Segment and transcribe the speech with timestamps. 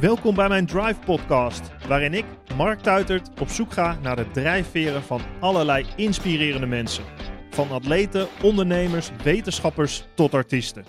[0.00, 2.24] Welkom bij mijn Drive Podcast, waarin ik,
[2.56, 7.04] Mark Tuitert, op zoek ga naar de drijfveren van allerlei inspirerende mensen.
[7.50, 10.84] Van atleten, ondernemers, wetenschappers tot artiesten.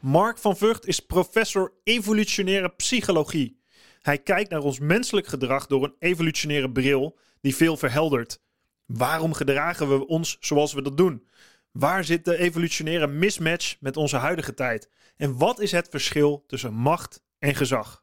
[0.00, 3.60] Mark van Vught is professor evolutionaire psychologie.
[4.02, 8.40] Hij kijkt naar ons menselijk gedrag door een evolutionaire bril die veel verheldert.
[8.86, 11.28] Waarom gedragen we ons zoals we dat doen?
[11.72, 14.90] Waar zit de evolutionaire mismatch met onze huidige tijd?
[15.16, 18.02] En wat is het verschil tussen macht en gezag?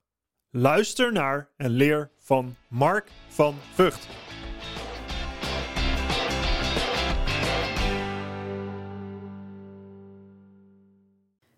[0.49, 4.07] Luister naar en leer van Mark van Vught.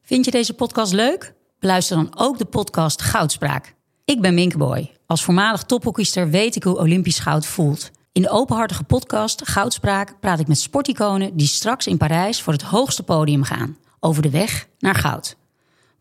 [0.02, 1.34] Vind je deze podcast leuk?
[1.60, 3.76] Beluister dan ook de podcast Goudspraak.
[4.06, 4.92] Ik ben Minkeboy.
[5.06, 7.92] Als voormalig tophockeyster weet ik hoe Olympisch goud voelt.
[8.12, 12.62] In de openhartige podcast Goudspraak praat ik met sporticonen die straks in Parijs voor het
[12.62, 13.78] hoogste podium gaan.
[14.00, 15.39] Over de weg naar goud.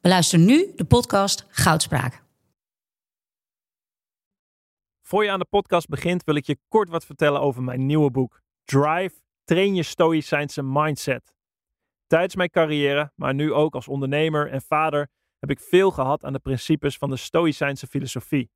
[0.00, 2.22] Beluister nu de podcast Goudspraak.
[5.02, 8.10] Voor je aan de podcast begint wil ik je kort wat vertellen over mijn nieuwe
[8.10, 8.40] boek.
[8.64, 9.14] Drive,
[9.44, 11.34] train je stoïcijnse mindset.
[12.06, 15.08] Tijdens mijn carrière, maar nu ook als ondernemer en vader,
[15.38, 18.50] heb ik veel gehad aan de principes van de stoïcijnse filosofie.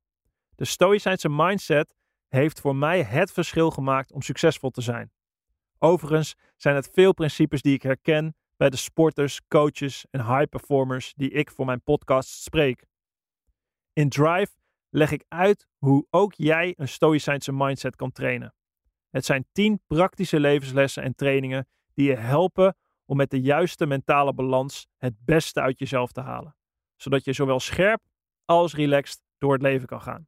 [0.55, 1.95] De stoïcijnse mindset
[2.27, 5.11] heeft voor mij het verschil gemaakt om succesvol te zijn.
[5.79, 11.13] Overigens zijn het veel principes die ik herken bij de sporters, coaches en high performers
[11.13, 12.85] die ik voor mijn podcast spreek.
[13.93, 14.51] In Drive
[14.89, 18.53] leg ik uit hoe ook jij een stoïcijnse mindset kan trainen.
[19.09, 24.33] Het zijn 10 praktische levenslessen en trainingen die je helpen om met de juiste mentale
[24.33, 26.55] balans het beste uit jezelf te halen,
[26.95, 28.01] zodat je zowel scherp
[28.45, 30.27] als relaxed door het leven kan gaan.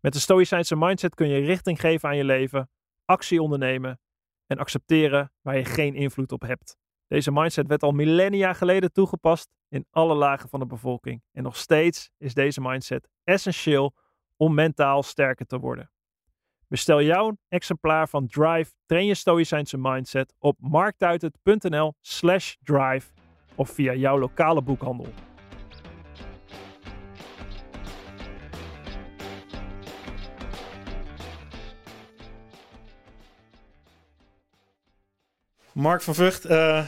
[0.00, 2.70] Met de stoïcijnse mindset kun je richting geven aan je leven,
[3.04, 4.00] actie ondernemen
[4.46, 6.78] en accepteren waar je geen invloed op hebt.
[7.08, 11.22] Deze mindset werd al millennia geleden toegepast in alle lagen van de bevolking.
[11.32, 13.94] En nog steeds is deze mindset essentieel
[14.36, 15.90] om mentaal sterker te worden.
[16.66, 23.10] Bestel jouw exemplaar van Drive Train je Stoïcijnse Mindset op marktuitert.nl slash drive
[23.54, 25.12] of via jouw lokale boekhandel.
[35.72, 36.84] Mark van Vught, uh,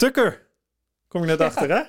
[0.00, 0.46] Tukker,
[1.08, 1.82] kom je net achter hè?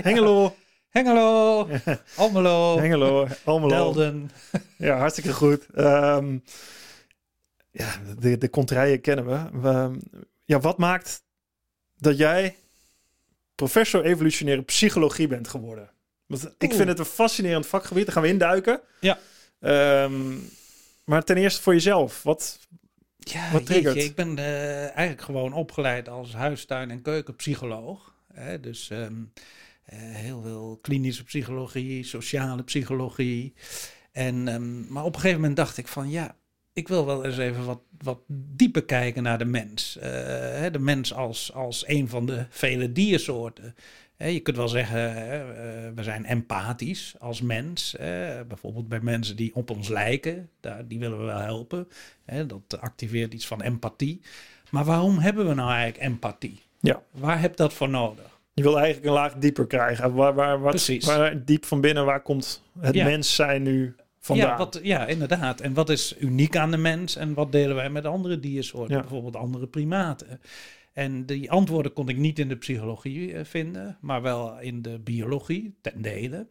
[0.00, 0.56] Hengelo.
[0.88, 1.68] Hengelo,
[2.16, 3.68] Almelo, Hengelo, Almelo.
[3.68, 4.30] Delden.
[4.76, 5.66] Ja, hartstikke goed.
[5.74, 6.38] Ehm,
[7.70, 9.60] ja, de, de contraien kennen we.
[9.60, 9.98] we.
[10.44, 11.22] Ja, wat maakt
[11.96, 12.56] dat jij
[13.54, 15.90] professor evolutionaire psychologie bent geworden?
[16.26, 18.04] Want ik vind het een fascinerend vakgebied.
[18.04, 18.80] Daar gaan we induiken.
[19.00, 19.18] Ja.
[19.60, 20.38] Ehm,
[21.04, 22.22] maar ten eerste voor jezelf.
[22.22, 22.58] Wat,
[23.30, 23.94] Ja, Wat triggert?
[23.94, 28.14] jeetje, ik ben eh, eigenlijk gewoon opgeleid als huistuin- en keukenpsycholoog.
[28.32, 29.22] Hè, dus ehm,
[29.84, 33.54] eh, heel veel klinische psychologie, sociale psychologie.
[34.12, 36.36] En, ehm, maar op een gegeven moment dacht ik van ja,
[36.72, 39.96] ik wil wel eens even wat, wat dieper kijken naar de mens.
[39.98, 40.10] Eh,
[40.60, 43.74] hè, de mens als, als een van de vele diersoorten.
[44.16, 45.40] Je kunt wel zeggen, eh,
[45.94, 47.94] we zijn empathisch als mens.
[48.48, 50.50] bijvoorbeeld bij mensen die op ons lijken,
[50.84, 51.88] die willen we wel helpen.
[52.46, 54.20] Dat activeert iets van empathie.
[54.70, 56.60] Maar waarom hebben we nou eigenlijk empathie?
[56.80, 57.02] Ja.
[57.10, 58.30] Waar heb je dat voor nodig?
[58.54, 60.14] je wil eigenlijk een laag dieper krijgen.
[60.14, 61.04] Waar, waar, wat, Precies.
[61.06, 63.04] waar diep van binnen, waar komt het Ja.
[63.04, 64.48] mens zijn nu vandaan?
[64.48, 65.60] Ja, wat, ja, inderdaad.
[65.60, 69.00] En wat is uniek aan de mens en wat delen wij met andere diersoorten, Ja.
[69.00, 70.40] bijvoorbeeld andere primaten?
[70.92, 74.98] En die antwoorden kon ik niet in de psychologie eh, vinden, maar wel in de
[74.98, 76.46] biologie, ten dele.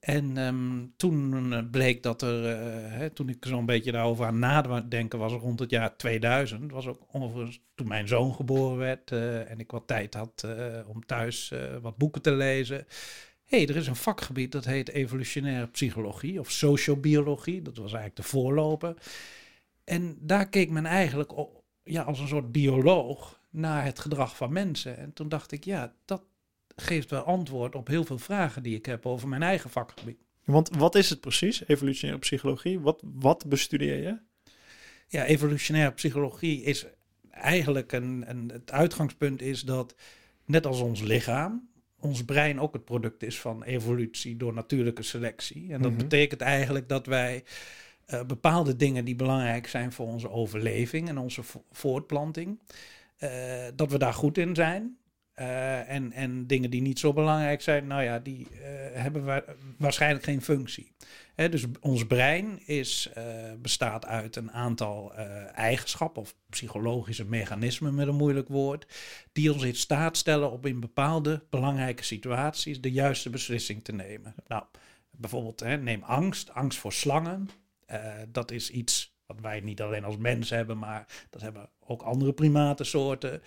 [0.00, 2.58] En ehm, toen eh, bleek dat er, eh,
[2.98, 7.06] hè, toen ik zo'n beetje daarover aan nadenken was, rond het jaar 2000, was ook
[7.10, 9.10] ongeveer toen mijn zoon geboren werd
[9.46, 10.46] en ik wat tijd had
[10.86, 11.52] om thuis
[11.82, 12.86] wat boeken te lezen.
[13.44, 17.62] Hé, hey, er is een vakgebied dat heet evolutionaire psychologie of sociobiologie.
[17.62, 18.94] Dat was eigenlijk de voorloper.
[19.84, 21.32] En daar keek men eigenlijk
[21.84, 24.96] ja, als een soort bioloog naar het gedrag van mensen.
[24.98, 26.22] En toen dacht ik, ja, dat
[26.76, 30.18] geeft wel antwoord op heel veel vragen die ik heb over mijn eigen vakgebied.
[30.44, 32.80] Want wat is het precies, evolutionaire psychologie?
[32.80, 34.18] Wat, wat bestudeer je?
[35.08, 36.86] Ja, evolutionaire psychologie is
[37.30, 38.50] eigenlijk een, een.
[38.52, 39.94] Het uitgangspunt is dat,
[40.44, 41.68] net als ons lichaam,
[42.00, 45.72] ons brein ook het product is van evolutie door natuurlijke selectie.
[45.72, 46.00] En dat Mhm.
[46.00, 47.44] betekent eigenlijk dat wij
[48.06, 52.58] eh, bepaalde dingen die belangrijk zijn voor onze overleving en onze vo- voortplanting,
[53.74, 54.98] dat we daar goed in zijn.
[55.40, 58.60] eh, en, en dingen die niet zo belangrijk zijn, nou ja, die eh,
[59.02, 59.44] hebben wa
[59.78, 60.92] waarschijnlijk geen functie.
[61.34, 63.24] Hè, dus ons brein is, eh,
[63.58, 65.14] bestaat uit een aantal
[65.54, 68.86] eigenschappen of psychologische mechanismen met een moeilijk woord,
[69.32, 74.34] die ons in staat stellen om in bepaalde belangrijke situaties de juiste beslissing te nemen.
[74.46, 74.64] Nou,
[75.10, 77.48] bijvoorbeeld hè, neem angst, angst voor slangen.
[78.28, 82.32] dat is iets wat wij niet alleen als mens hebben, maar dat hebben ook andere
[82.32, 83.42] primatensoorten.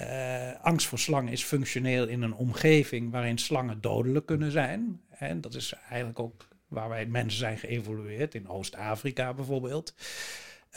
[0.00, 5.00] Uh, angst voor slangen is functioneel in een omgeving waarin slangen dodelijk kunnen zijn.
[5.08, 9.94] En dat is eigenlijk ook waar wij mensen zijn geëvolueerd, in Oost-Afrika bijvoorbeeld.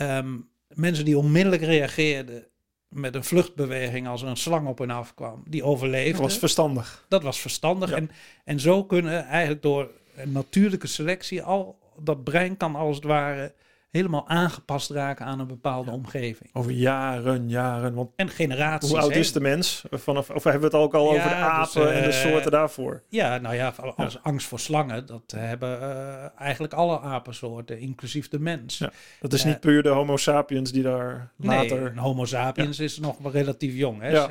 [0.01, 2.47] Um, mensen die onmiddellijk reageerden
[2.87, 6.11] met een vluchtbeweging als er een slang op hen afkwam, die overleefden.
[6.11, 7.05] Dat was verstandig.
[7.07, 7.91] Dat was verstandig.
[7.91, 8.09] En,
[8.43, 13.53] en zo kunnen eigenlijk door een natuurlijke selectie al dat brein kan als het ware
[13.91, 16.49] helemaal aangepast raken aan een bepaalde omgeving.
[16.53, 17.93] Over jaren, jaren.
[17.93, 18.89] Want en generaties.
[18.89, 19.83] Hoe oud is de mens?
[19.91, 22.51] Vanaf, of hebben we het ook al over de dus, apen en de eh, soorten
[22.51, 23.03] daarvoor?
[23.09, 28.39] Ja, nou ja, als angst voor slangen, dat hebben uh, eigenlijk alle apensoorten, inclusief de
[28.39, 28.83] mens.
[29.19, 31.81] Dat is niet puur de homo sapiens die daar later...
[31.81, 34.27] Nee, homo sapiens is nog relatief jong, hè,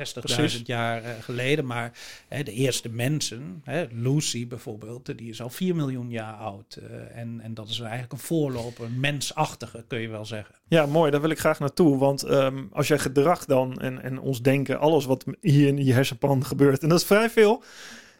[0.57, 1.65] 60.000 jaar geleden.
[1.65, 1.91] Maar
[2.27, 6.79] de eerste mensen, hè, Lucy bijvoorbeeld, die is al 4 miljoen jaar oud.
[7.13, 8.99] en, en dat is eigenlijk een voorloper, een
[9.87, 10.55] kun je wel zeggen.
[10.67, 11.11] Ja, mooi.
[11.11, 11.97] Daar wil ik graag naartoe.
[11.97, 15.93] Want ehm, als jij gedrag dan en, en ons denken, alles wat hier in je
[15.93, 17.63] hersenpan gebeurt, en dat is vrij veel.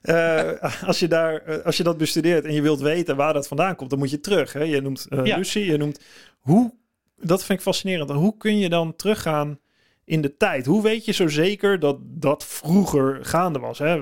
[0.03, 0.51] Uh,
[0.87, 3.75] als, je daar, eh, als je dat bestudeert en je wilt weten waar dat vandaan
[3.75, 4.53] komt, dan moet je terug.
[4.53, 4.63] Hè?
[4.63, 5.37] Je noemt uh, ja.
[5.37, 5.99] Lucie, je noemt
[6.39, 6.73] hoe.
[7.19, 8.11] Dat vind ik fascinerend.
[8.11, 9.59] Hoe kun je dan teruggaan
[10.05, 10.65] in de tijd?
[10.65, 13.79] Hoe weet je zo zeker dat dat vroeger gaande was?
[13.79, 14.01] Hè?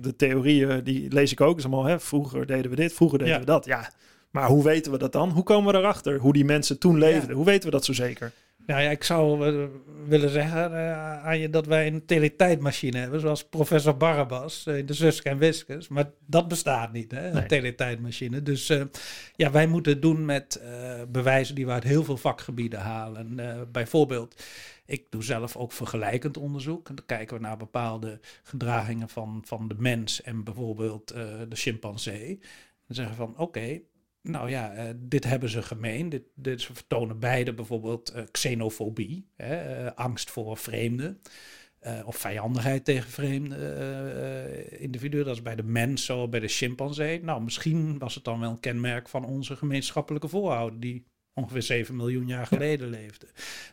[0.00, 1.58] De theorieën die lees ik ook.
[1.58, 2.00] Is allemaal, hè?
[2.00, 3.64] Vroeger deden we dit, vroeger deden we dat.
[3.64, 3.90] Ja,
[4.30, 5.30] maar hoe weten we dat dan?
[5.30, 6.18] Hoe komen we erachter?
[6.18, 7.36] Hoe die mensen toen leefden?
[7.36, 8.32] Hoe weten we dat zo zeker?
[8.66, 9.64] Nou ja, ik zou uh,
[10.06, 14.86] willen zeggen uh, aan je dat wij een teletijdmachine hebben, zoals professor Barabbas uh, in
[14.86, 15.88] de Zuster en Wiskes.
[15.88, 18.42] Maar dat bestaat niet, hè, een teletijdmachine.
[18.42, 18.72] Dus
[19.36, 20.62] ja, wij moeten het doen met
[21.08, 23.38] bewijzen die we uit heel veel vakgebieden halen.
[23.72, 24.42] bijvoorbeeld,
[24.86, 26.88] ik doe zelf ook vergelijkend onderzoek.
[26.88, 31.08] En dan kijken we naar bepaalde gedragingen van, van de mens en bijvoorbeeld
[31.48, 32.38] de chimpansee.
[32.86, 33.80] Dan zeggen we van, oké,
[34.28, 36.08] nou ja, uh, dit hebben ze gemeen.
[36.08, 41.20] Dit, dit, ze vertonen beide bijvoorbeeld uh, xenofobie, hè, uh, angst voor vreemden.
[42.04, 45.24] of vijandigheid tegen vreemde individuen.
[45.24, 47.22] Dat is bij de mens zo, bij de chimpansee.
[47.22, 50.80] Nou, misschien was het dan wel een kenmerk van onze gemeenschappelijke voorouder...
[50.80, 53.26] die ongeveer 7 miljoen jaar geleden leefde.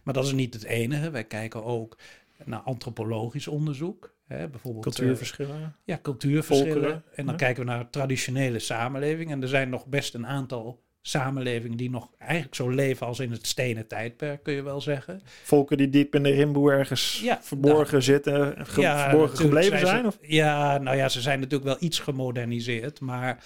[0.03, 1.09] Maar dat is niet het enige.
[1.09, 1.97] Wij kijken ook
[2.45, 4.12] naar antropologisch onderzoek.
[4.27, 5.59] Hè, bijvoorbeeld, cultuurverschillen.
[5.59, 7.03] Uh, ja, cultuurverschillen.
[7.15, 9.33] en dan kijken we naar traditionele samenlevingen.
[9.33, 13.31] En er zijn nog best een aantal samenlevingen die nog eigenlijk zo leven als in
[13.31, 15.21] het stenen tijdperk, kun je wel zeggen.
[15.43, 20.05] Volken die diep in de rimboe ergens verborgen nou, zitten, verborgen gebleven zijn?
[20.05, 20.17] of?
[20.21, 23.43] Ja, nou ja, ze zijn natuurlijk wel iets gemoderniseerd, maar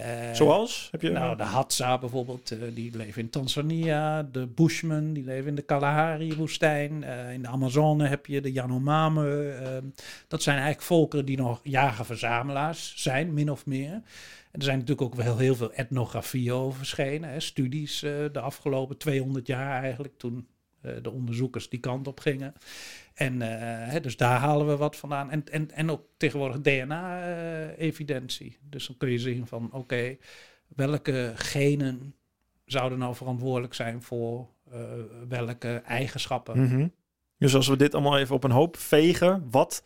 [0.00, 0.88] uh, Zoals?
[0.90, 4.22] Heb je nou, de Hadza bijvoorbeeld, uh, die leven in Tanzania.
[4.22, 7.02] De Bushmen, die leven in de Kalahari-woestijn.
[7.02, 9.50] Uh, in de Amazone heb je de Yanomame.
[9.50, 9.84] Ehm,
[10.28, 13.92] dat zijn eigenlijk volkeren die nog jager-verzamelaars zijn, min of meer.
[14.50, 17.30] En er zijn natuurlijk ook wel heel veel etnografie over verschenen.
[17.30, 18.00] Hè, studies
[18.32, 20.46] de afgelopen 200 jaar eigenlijk, toen
[21.02, 22.54] de onderzoekers die kant op gingen.
[23.14, 25.30] En uh, dus daar halen we wat vandaan.
[25.30, 28.58] En, en, en ook tegenwoordig DNA-evidentie.
[28.60, 30.16] dus dan kun je zien van oké,
[30.68, 32.14] welke genen
[32.64, 34.48] zouden nou verantwoordelijk zijn voor
[35.28, 36.68] welke eigenschappen.
[36.68, 36.92] -hmm.
[37.38, 39.84] Dus als we dit allemaal even op een hoop vegen, wat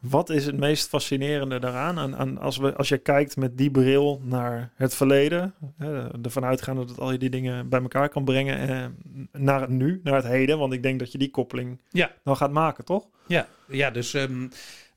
[0.00, 1.98] wat is het meest fascinerende daaraan?
[1.98, 6.44] En, en als, we, als je kijkt met die bril naar het verleden, hè, ervan
[6.44, 8.86] uitgaande dat al je die dingen bij elkaar kan brengen, eh,
[9.32, 10.58] naar het nu, naar het heden.
[10.58, 12.12] Want ik denk dat je die koppeling ja.
[12.24, 13.06] dan gaat maken, toch?
[13.26, 14.50] Ja, ja dus um,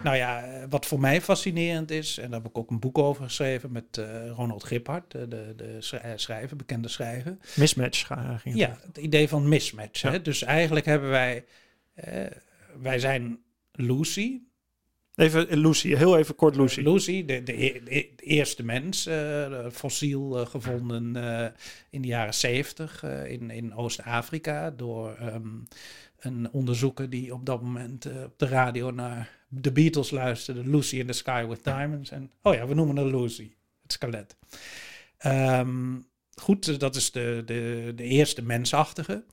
[0.03, 3.23] nou ja, wat voor mij fascinerend is, en daar heb ik ook een boek over
[3.23, 5.77] geschreven met uh, Ronald Giphart, de, de, de
[6.15, 7.37] schrijver, bekende schrijver.
[7.55, 10.01] Mismatch ging Ja, het idee van mismatch.
[10.01, 10.11] Ja.
[10.11, 10.21] Hè?
[10.21, 11.45] Dus eigenlijk hebben wij,
[12.07, 12.25] uh,
[12.81, 13.39] wij zijn
[13.71, 14.39] Lucy,
[15.15, 16.81] Even Lucy, heel even kort Lucy.
[16.81, 21.45] Lucy, de, de, de eerste mens, uh, fossiel uh, gevonden uh,
[21.89, 25.67] in de jaren 70 in, in Oost-Afrika door um,
[26.19, 30.69] een onderzoeker die op dat moment op de radio naar de Beatles luisterde.
[30.69, 32.11] Lucy in the Sky with Diamonds.
[32.11, 33.51] En, oh ja, we noemen het Lucy,
[33.81, 34.35] het skelet.
[35.25, 39.23] Um, goed, dat is de, de, de eerste mensachtige.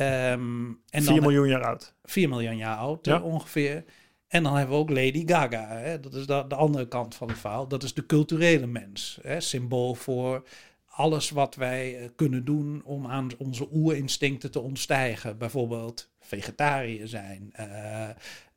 [0.00, 1.94] Um, en 4 miljoen jaar oud.
[2.04, 3.20] 4 miljoen jaar oud ja.
[3.20, 3.84] ongeveer.
[4.32, 5.68] En dan hebben we ook Lady Gaga.
[5.68, 6.00] Hè?
[6.00, 7.68] Dat is de, de, andere kant van het verhaal.
[7.68, 9.18] Dat is de culturele mens.
[9.22, 9.40] Hè?
[9.40, 10.48] Symbool voor
[10.86, 15.38] alles wat wij eh, kunnen doen om aan onze oerinstincten te ontstijgen.
[15.38, 18.08] Bijvoorbeeld vegetariër zijn, uh,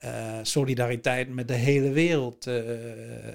[0.05, 2.45] uh, solidariteit met de hele wereld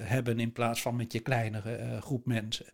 [0.01, 2.65] hebben in plaats van met je kleinere groep mensen.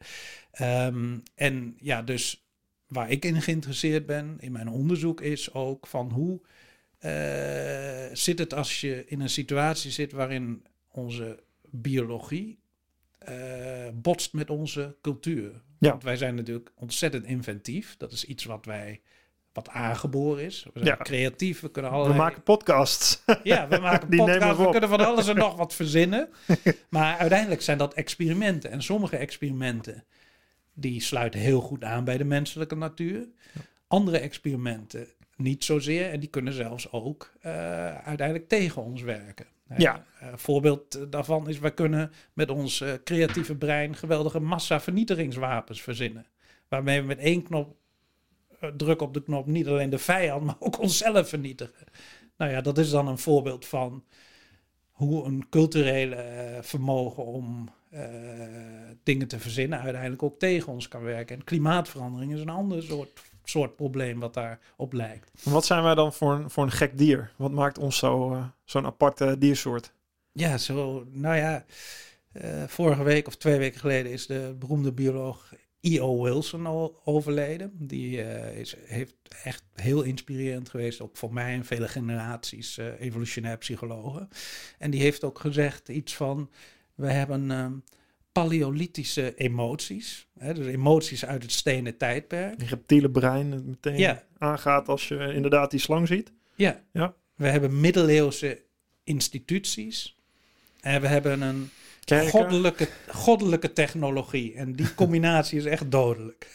[0.62, 2.47] Um, en ja, dus
[2.88, 6.41] waar ik in geïnteresseerd ben in mijn onderzoek is ook van hoe
[8.14, 12.60] zit het als je in een situatie zit waarin onze biologie
[13.94, 15.52] botst met onze cultuur.
[15.80, 15.90] Ja.
[15.90, 17.98] Want wij zijn natuurlijk ontzettend inventief.
[17.98, 19.02] Dat is iets wat wij
[19.54, 20.64] wat aangeboren is.
[20.74, 21.04] We zijn Ja.
[21.04, 22.18] creatief, we kunnen allerlei...
[22.18, 23.24] We maken podcasts.
[23.44, 26.30] Ja, we maken Die podcasts, we we kunnen van alles en nog wat verzinnen.
[26.90, 28.72] Maar uiteindelijk zijn dat experimenten.
[28.72, 30.04] En sommige experimenten,
[30.74, 33.28] die sluiten heel goed aan bij de menselijke natuur.
[33.88, 36.10] Andere experimenten niet zozeer.
[36.12, 37.51] En die kunnen zelfs ook eh,
[37.98, 39.46] uiteindelijk tegen ons werken.
[39.67, 40.06] Eh, Ja.
[40.20, 46.25] eh, voorbeeld daarvan is, wij kunnen met ons eh, creatieve brein geweldige massavernietigingswapens verzinnen.
[46.67, 47.75] Waarmee we met één knop,
[48.60, 51.86] eh, druk op de knop, niet alleen de vijand, maar ook onszelf vernietigen.
[52.38, 54.03] Nou ja, dat is dan een voorbeeld van
[54.91, 58.01] hoe een culturele eh, vermogen om eh,
[59.03, 61.36] dingen te verzinnen uiteindelijk ook tegen ons kan werken.
[61.36, 65.32] En klimaatverandering is een ander soort, soort probleem wat daarop lijkt.
[65.44, 67.32] Wat zijn wij dan voor een, voor een gek dier?
[67.36, 69.92] Wat maakt ons zo, eh, zo'n aparte diersoort?
[70.32, 71.66] Ja, zo, nou ja,
[72.32, 76.24] eh, vorige week of twee weken geleden is de beroemde bioloog E.O.
[76.24, 77.72] Wilson overleden.
[77.77, 83.58] Die eh, is, heeft echt heel inspirerend geweest, ook voor mij en vele generaties evolutionair
[83.58, 84.30] psychologen.
[84.77, 86.50] En die heeft ook gezegd iets van,
[86.96, 87.74] we hebben ehm,
[88.41, 92.60] paleolithische emoties, hè, dus emoties uit het stenen tijdperk.
[92.60, 94.24] Die reptiele brein meteen Ja.
[94.38, 96.32] aangaat als je inderdaad die slang ziet.
[96.56, 96.82] Ja.
[96.94, 97.13] Ja.
[97.36, 98.62] we hebben middeleeuwse
[99.03, 100.15] instituties.
[100.82, 101.70] En we hebben een
[102.03, 102.29] Kerken.
[102.29, 104.53] goddelijke, goddelijke technologie.
[104.56, 106.48] En die combinatie is echt dodelijk.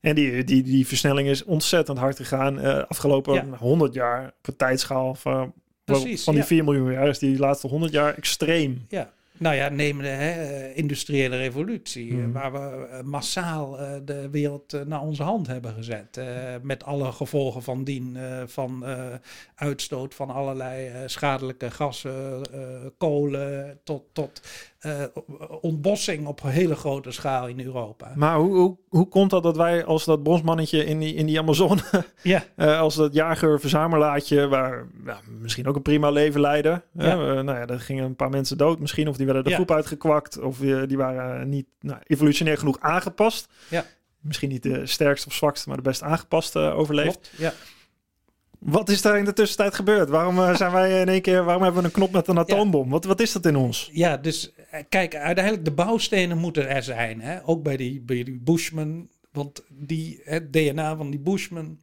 [0.00, 2.60] En die, die, die versnelling is ontzettend hard gegaan.
[2.60, 3.44] eh afgelopen Ja.
[3.56, 5.52] 100 jaar op een tijdschaal van,
[5.84, 6.48] Precies, van die ja.
[6.48, 8.84] 4 miljoen jaar is die laatste 100 jaar extreem.
[8.88, 9.12] Ja.
[9.38, 12.32] Nou ja, neem de hè, eh, industriële revolutie, Mhm.
[12.32, 16.20] waar we eh, massaal eh, de wereld naar onze hand hebben gezet.
[16.62, 18.84] met alle gevolgen van dien, van
[19.54, 22.42] uitstoot van allerlei schadelijke gassen,
[22.98, 24.40] kolen, tot, tot
[24.86, 25.04] eh,
[25.60, 28.12] ontbossing op hele grote schaal in Europa.
[28.14, 31.38] Maar hoe, hoe, hoe komt dat dat wij als dat bosmannetje in die, in die
[31.38, 31.80] Amazone,
[32.22, 36.82] Ja, eh, als dat jager-verzamelaartje, waar ja, misschien ook een prima leven leiden.
[36.92, 37.04] Ja.
[37.04, 39.70] eh, nou ja, er gingen een paar mensen dood misschien, of die werden de groep
[39.70, 43.48] uitgekwakt, of die waren niet nou, evolutionair genoeg aangepast.
[43.68, 43.84] Ja.
[44.20, 47.30] Misschien niet de sterkste of zwakste, maar de best aangepaste overleefd.
[47.36, 47.52] Ja.
[48.58, 50.08] Wat is daar in de tussentijd gebeurd?
[50.08, 52.90] Waarom zijn wij in één keer, waarom hebben we een knop met een atoombom?
[52.90, 53.90] Wat, wat is dat in ons?
[53.92, 54.52] Ja, dus
[54.88, 57.20] kijk, uiteindelijk de bouwstenen moeten er zijn.
[57.20, 57.46] Hè?
[57.48, 59.08] Ook bij die, bij die Bushman.
[59.32, 61.78] Want die, het DNA van die Bushman,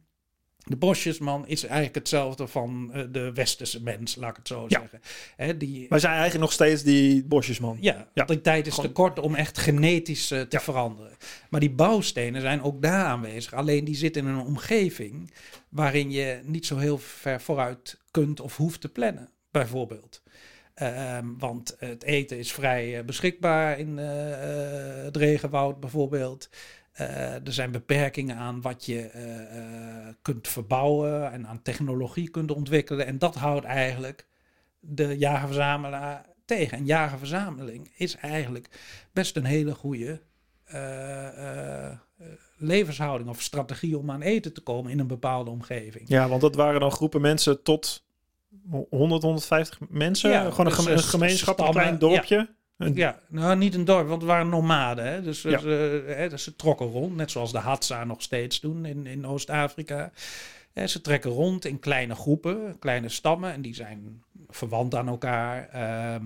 [0.58, 4.80] de bosjesman, is eigenlijk hetzelfde van eh, de westerse mens, laat ik het zo Ja.
[4.80, 5.00] zeggen.
[5.36, 7.76] Hè, die, Wij zijn eigenlijk nog steeds die bosjesman.
[7.80, 8.24] ja, Ja.
[8.24, 10.60] die tijd is te kort om echt genetisch eh, te Ja.
[10.60, 11.12] veranderen.
[11.50, 13.52] Maar die bouwstenen zijn ook daar aanwezig.
[13.54, 15.30] Alleen die zitten in een omgeving
[15.68, 20.22] waarin je niet zo heel ver vooruit kunt of hoeft te plannen, bijvoorbeeld.
[20.74, 26.48] Ehm, want het eten is vrij eh, beschikbaar in eh, eh, het regenwoud bijvoorbeeld.
[26.94, 29.10] Er zijn beperkingen aan wat je
[30.22, 33.06] kunt verbouwen en aan technologie kunt ontwikkelen.
[33.06, 34.26] En dat houdt eigenlijk
[34.80, 36.78] de jager-verzamelaar tegen.
[36.78, 38.68] En jager-verzameling is eigenlijk
[39.12, 40.22] best een hele goede
[42.56, 46.08] levenshouding of strategie om aan eten te komen in een bepaalde omgeving.
[46.08, 48.03] Ja, want dat waren dan groepen mensen tot
[48.90, 50.30] 100, 150 mensen.
[50.30, 52.48] Ja, Gewoon een, dus, geme- een gemeenschap, een klein dorpje.
[52.76, 55.06] Een- Ja, nou niet een dorp, want het waren nomaden.
[55.06, 55.22] Hè?
[55.22, 55.58] Dus, Ja.
[55.58, 55.64] eh,
[56.16, 60.12] hè, dus ze trokken rond, net zoals de Hadza nog steeds doen in, in Oost-Afrika.
[60.86, 63.52] Ze trekken rond in kleine groepen, kleine stammen.
[63.52, 65.68] En die zijn verwant aan elkaar.
[65.68, 66.24] ehm,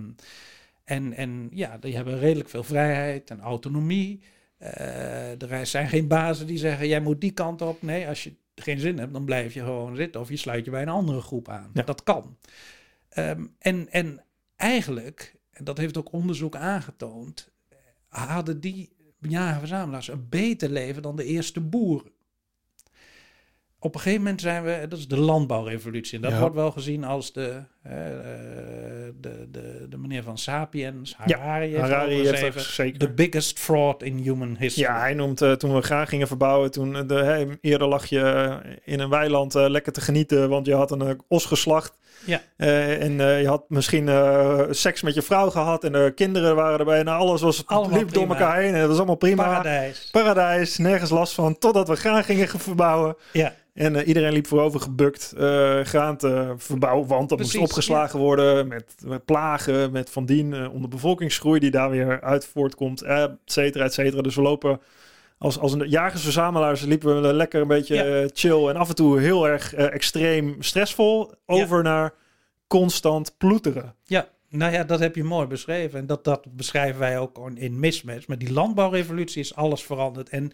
[0.85, 4.23] en, en ja, die hebben redelijk veel vrijheid en autonomie.
[4.59, 7.83] Eh, er zijn geen bazen die zeggen, jij moet die kant op.
[7.83, 10.21] Nee, als je geen zin hebt, dan blijf je gewoon zitten.
[10.21, 11.71] Of je sluit je bij een andere groep aan.
[11.75, 11.83] Ja.
[11.83, 12.37] Dat kan.
[13.09, 14.25] Ehm, en, en
[14.57, 17.53] eigenlijk, en dat heeft ook onderzoek aangetoond,
[18.09, 22.13] hadden die jager-verzamelaars een beter leven dan de eerste boeren.
[23.81, 26.17] Op een gegeven moment zijn we, dat is de landbouwrevolutie.
[26.17, 26.41] En dat Ja.
[26.41, 27.93] wordt wel gezien als de, eh,
[29.21, 31.67] de, de, de meneer van Sapiens, Harari.
[31.69, 32.99] heeft Harari heeft zeker.
[32.99, 34.87] The biggest fraud in human history.
[34.89, 38.07] Ja, hij noemt eh, toen we graan gingen verbouwen, toen eh, de, hè, eerder lag
[38.07, 41.93] je in een weiland lekker te genieten, want je had een os geslacht.
[42.25, 42.41] Ja.
[42.57, 46.55] Eh, en eh, je had misschien eh, seks met je vrouw gehad en de kinderen
[46.57, 46.99] waren erbij.
[46.99, 49.45] En alles was Allemaal liep door elkaar heen en het was allemaal prima.
[49.45, 50.09] Paradijs.
[50.11, 51.59] Paradijs, nergens last van.
[51.59, 53.17] Totdat we graan gingen verbouwen.
[53.33, 55.35] Ja, En iedereen liep voorover gebukt
[55.83, 57.07] graan te verbouwen.
[57.07, 61.61] Want dat Precies, moest opgeslagen worden met, met plagen, met van dien eh, onder bevolkingsgroei
[61.61, 64.23] die daar weer uit voortkomt, et cetera, et cetera.
[64.23, 64.81] Dus we lopen
[65.39, 68.05] als, als een jagers-verzamelaars liepen we lekker een beetje Ja.
[68.23, 72.15] eh, chill en af en toe heel erg eh, extreem stressvol over naar
[72.67, 73.95] constant ploeteren.
[74.05, 74.29] ja.
[74.51, 75.99] Nou ja, dat heb je mooi beschreven.
[75.99, 78.27] En dat, dat beschrijven wij ook in Mismatch.
[78.29, 80.29] Met die landbouwrevolutie is alles veranderd.
[80.29, 80.53] En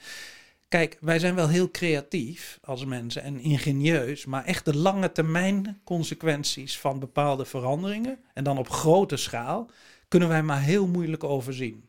[0.68, 4.24] kijk, wij zijn wel heel creatief als mensen en ingenieus.
[4.24, 8.18] Maar echt de lange termijn consequenties van bepaalde veranderingen.
[8.32, 9.70] En dan op grote schaal.
[10.08, 11.88] Kunnen wij maar heel moeilijk overzien.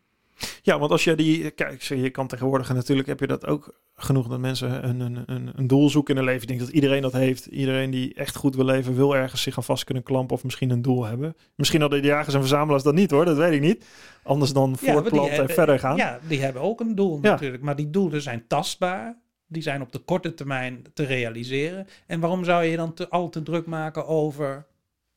[0.61, 3.79] Ja, want als je die, kijk, je kan tegenwoordig en natuurlijk heb je dat ook
[3.95, 6.41] genoeg dat mensen een, een, een, een doel zoeken in hun leven.
[6.41, 7.45] Ik denk dat iedereen dat heeft.
[7.45, 10.69] Iedereen die echt goed wil leven, wil ergens zich aan vast kunnen klampen of misschien
[10.69, 11.35] een doel hebben.
[11.55, 13.85] Misschien hadden de jagers en verzamelaars dat niet hoor, dat weet ik niet.
[14.23, 15.97] Anders dan Ja, voortplanten en hebben- verder gaan.
[15.97, 17.29] Ja, die hebben ook een doel Ja.
[17.31, 17.63] natuurlijk.
[17.63, 19.17] Maar die doelen zijn tastbaar.
[19.47, 21.87] Die zijn op de korte termijn te realiseren.
[22.07, 24.65] En waarom zou je dan te, al te druk maken over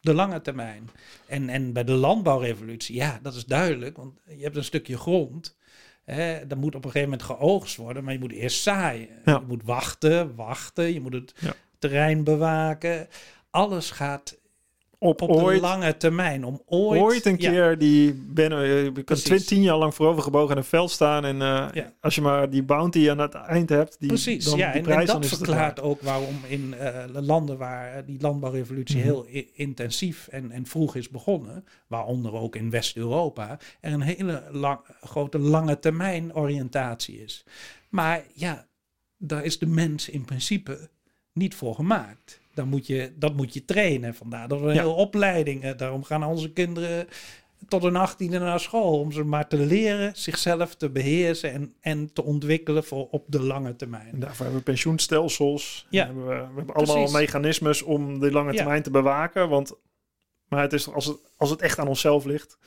[0.09, 0.91] de lange termijn?
[1.27, 3.97] En, en bij de landbouwrevolutie, ja, dat is duidelijk.
[3.97, 5.57] Want je hebt een stukje grond.
[6.05, 8.05] Hè, dat moet op een gegeven moment geoogst worden.
[8.05, 9.09] Maar je moet eerst zaaien.
[9.25, 9.39] Ja.
[9.39, 10.93] Je moet wachten, wachten.
[10.93, 11.55] Je moet het Ja.
[11.79, 13.09] terrein bewaken.
[13.51, 14.39] Alles gaat
[15.01, 16.45] Op, op ooit, de lange termijn.
[16.45, 20.23] Om ooit, ooit een ja, keer die ben eh, je kan tien jaar lang voorover
[20.23, 21.93] gebogen in een veld staan en eh, Ja.
[22.01, 24.73] als je maar die bounty aan het eind hebt, die, Precies, dan, ja.
[24.73, 28.97] die prijs, en dat verklaart ook waarom in eh, de landen waar eh, die landbouwrevolutie
[28.97, 29.05] Mhm.
[29.05, 34.81] heel intensief en, en vroeg is begonnen, waaronder ook in West-Europa, er een hele lang,
[35.01, 37.45] grote lange termijn oriëntatie is.
[37.89, 38.67] Maar ja,
[39.17, 40.89] daar is de mens in principe
[41.33, 42.41] niet voor gemaakt.
[42.59, 44.15] Dan moet je, dat moet je trainen.
[44.15, 44.81] Vandaar dat we een Ja.
[44.81, 45.63] hele opleiding.
[45.63, 47.07] eh, Daarom gaan onze kinderen
[47.69, 48.99] tot hun achttiende naar school.
[49.01, 53.43] Om ze maar te leren zichzelf te beheersen en, en te ontwikkelen voor op de
[53.43, 54.09] lange termijn.
[54.13, 55.87] En daarvoor hebben we pensioenstelsels.
[55.91, 56.05] Ja.
[56.07, 58.57] Hebben we, we hebben allemaal mechanismes om de lange Ja.
[58.57, 59.49] termijn te bewaken.
[59.49, 59.73] Want,
[60.49, 62.59] maar het is, als, het, als het echt aan onszelf ligt,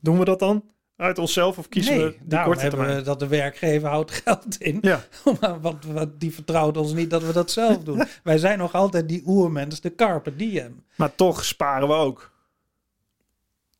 [0.00, 0.64] doen we dat dan?
[0.96, 3.02] Uit onszelf of kiezen nee, we die daarom korte hebben termijn?
[3.02, 4.78] we dat de werkgever houdt geld in.
[4.82, 5.04] Ja,
[5.40, 8.04] Maar wat, wat, die vertrouwt ons niet dat we dat zelf doen.
[8.22, 10.84] Wij zijn nog altijd die oermens, de carpe diem.
[10.96, 12.30] maar toch sparen we ook.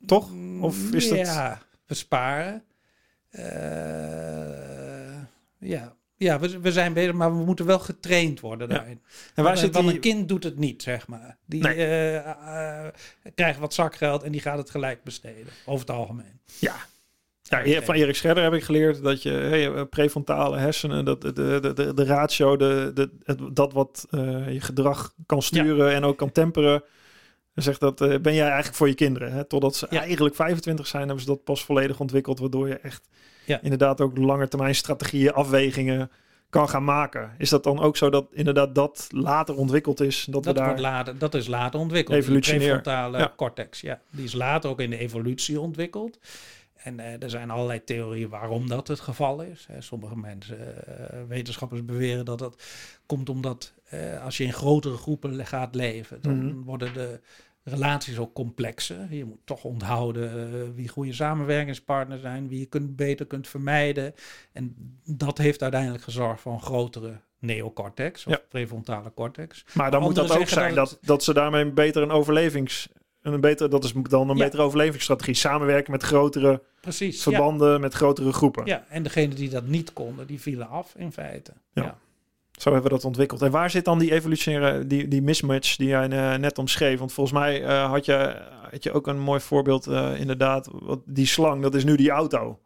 [0.07, 0.31] Toch?
[0.61, 1.19] Of is dat...
[1.19, 2.62] Ja, we sparen.
[3.31, 5.23] Eh,
[5.59, 8.75] ja, ja we, we zijn bezig, maar we moeten wel getraind worden Ja.
[8.75, 9.01] daarin.
[9.35, 9.94] En waar zit Want die...
[9.94, 11.37] een kind doet het niet, zeg maar.
[11.46, 11.75] Die Nee.
[11.75, 12.16] eh,
[12.87, 12.92] eh,
[13.35, 15.46] krijgt wat zakgeld en die gaat het gelijk besteden.
[15.66, 16.40] Over het algemeen.
[16.61, 16.75] Ja.
[17.42, 21.33] Ja, van Erik Scherder heb ik geleerd dat je hey, eh, prefrontale hersenen, dat de,
[21.33, 23.11] de, de, de ratio, de, de,
[23.52, 26.83] dat wat eh, je gedrag kan sturen en ook kan temperen.
[27.55, 29.33] Hij zegt dat eh, ben jij eigenlijk voor je kinderen.
[29.33, 29.44] Hè?
[29.44, 30.00] Totdat ze Ja.
[30.00, 33.09] eigenlijk 25 zijn, hebben ze dat pas volledig ontwikkeld, waardoor je echt
[33.44, 33.59] Ja.
[33.62, 36.11] inderdaad ook lange termijn strategieën, afwegingen
[36.50, 37.31] kan gaan maken.
[37.38, 40.24] Is dat dan ook zo dat inderdaad dat later ontwikkeld is?
[40.31, 40.66] Dat, Dat, we daar...
[40.68, 42.16] wordt later, dat is later ontwikkeld.
[42.16, 42.61] Evolutionair.
[42.64, 43.33] prefrontale Ja.
[43.37, 44.00] cortex, ja.
[44.11, 46.18] Die is later ook in de evolutie ontwikkeld.
[46.83, 49.66] En eh, er zijn allerlei theorieën waarom dat het geval is.
[49.73, 49.81] Hè.
[49.81, 52.62] Sommige mensen, eh, wetenschappers beweren dat dat
[53.07, 56.61] komt omdat eh, als je in grotere groepen gaat leven, dan Mhm.
[56.62, 57.21] worden de
[57.64, 59.07] relaties ook complexer.
[59.14, 64.14] Je moet toch onthouden wie goede samenwerkingspartners zijn, wie je kunt, beter kunt vermijden.
[64.53, 68.40] En dat heeft uiteindelijk gezorgd voor een grotere neocortex, of Ja.
[68.49, 69.64] prefrontale cortex.
[69.75, 72.88] Maar dan moet dat ook zijn dat dat, dat ze daarmee beter een overlevings...
[73.22, 74.44] Een betere, dat is dan een Ja.
[74.44, 75.35] betere overlevingsstrategie.
[75.35, 77.16] Samenwerken met grotere Precies.
[77.16, 77.30] ja.
[77.30, 78.66] verbanden, met grotere groepen.
[78.66, 81.52] Ja, en degenen die dat niet konden, die vielen af in feite.
[81.72, 81.82] Ja.
[81.82, 81.98] Ja.
[82.52, 83.42] Zo hebben we dat ontwikkeld.
[83.42, 86.98] En waar zit dan die evolutionaire, die, die mismatch die jij eh, net omschreef?
[86.98, 90.68] Want volgens mij eh, had, je, had je ook een mooi voorbeeld, eh, inderdaad.
[90.72, 92.58] Wat, die slang, dat is nu die auto.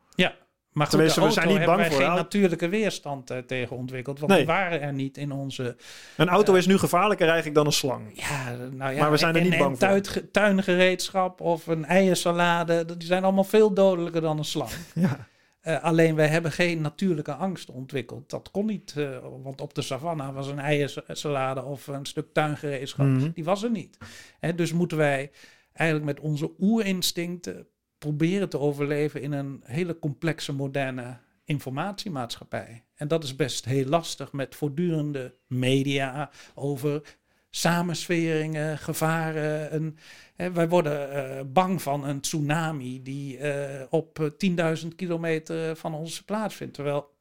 [0.77, 3.39] Maar goed, Tenminste, we zijn niet hebben bang wij voor geen de natuurlijke weerstand eh,
[3.39, 4.19] tegen ontwikkeld.
[4.19, 4.41] Want Nee.
[4.41, 5.77] die waren er niet in onze...
[6.17, 6.59] Een auto Ja.
[6.59, 8.11] is nu gevaarlijker eigenlijk dan een slang.
[8.15, 9.89] Ja, nou ja, Maar we zijn er en, niet en bang voor.
[9.89, 14.71] tuitge- tuingereedschap of een eiersalade, die zijn allemaal veel dodelijker dan een slang.
[14.95, 15.27] Ja.
[15.61, 18.31] Eh, alleen wij hebben geen natuurlijke angst ontwikkeld.
[18.31, 19.09] Dat kon niet, eh,
[19.43, 23.07] want op de savanne was een eiersalade of een stuk tuingereedschap.
[23.07, 23.31] Mhm.
[23.35, 23.99] Die was er niet.
[24.39, 25.31] Hè, dus moeten wij
[25.73, 27.67] eigenlijk met onze oerinstincten
[27.99, 32.85] proberen te overleven in een hele complexe, moderne informatiemaatschappij.
[32.95, 37.17] En dat is best heel lastig met voortdurende media over
[37.51, 39.99] samensweringen, gevaren.
[40.35, 45.95] Hè, wij worden eh, bang van een tsunami die eh, op eh, 10.000 kilometer van
[45.95, 46.75] ons plaatsvindt.
[46.75, 47.15] Terwijl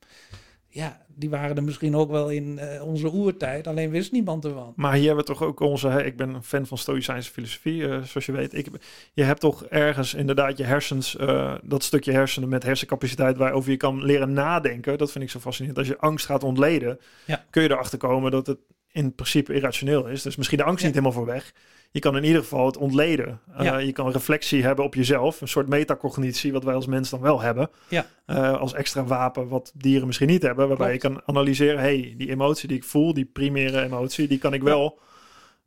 [0.76, 4.74] ja, die waren er misschien ook wel in uh, onze oertijd, alleen wist niemand ervan.
[4.76, 7.82] Maar hier hebben we toch ook onze, hè, ik ben een fan van Stoïcijnse filosofie,
[7.82, 8.54] uh, zoals je weet.
[8.54, 8.68] Ik,
[9.14, 13.78] je hebt toch ergens inderdaad je hersens, uh, dat stukje hersenen met hersencapaciteit waarover je
[13.78, 14.98] kan leren nadenken.
[14.98, 15.80] Dat vind ik zo fascinerend.
[15.80, 17.46] Als je angst gaat ontleden, ja.
[17.50, 18.60] kun je erachter komen dat het
[18.92, 20.22] in principe irrationeel is.
[20.22, 21.54] Dus misschien de angst niet helemaal voor weg
[21.96, 23.40] je kan in ieder geval het ontleden.
[23.62, 25.42] Uh, Je kan reflectie hebben op jezelf.
[25.42, 27.70] Een soort metacognitie, wat wij als mens dan wel hebben.
[27.88, 28.06] Ja.
[28.28, 30.68] Uh, als extra wapen, wat dieren misschien niet hebben.
[30.68, 34.54] Waarbij je kan analyseren, hey, die emotie die ik voel, die primaire emotie, die kan
[34.54, 35.00] ik wel...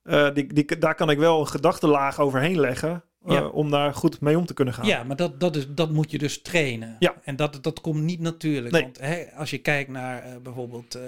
[0.05, 3.03] Uh, die, die, daar kan ik wel een gedachtenlaag overheen leggen.
[3.31, 4.87] Uh, om daar goed mee om te kunnen gaan.
[4.87, 6.97] Ja, maar dat, dat, is, dat moet je dus trainen.
[6.99, 7.15] Ja.
[7.25, 8.73] En dat, dat komt niet natuurlijk.
[8.73, 8.83] Nee.
[8.83, 11.03] Want hè, als je kijkt naar uh, bijvoorbeeld uh,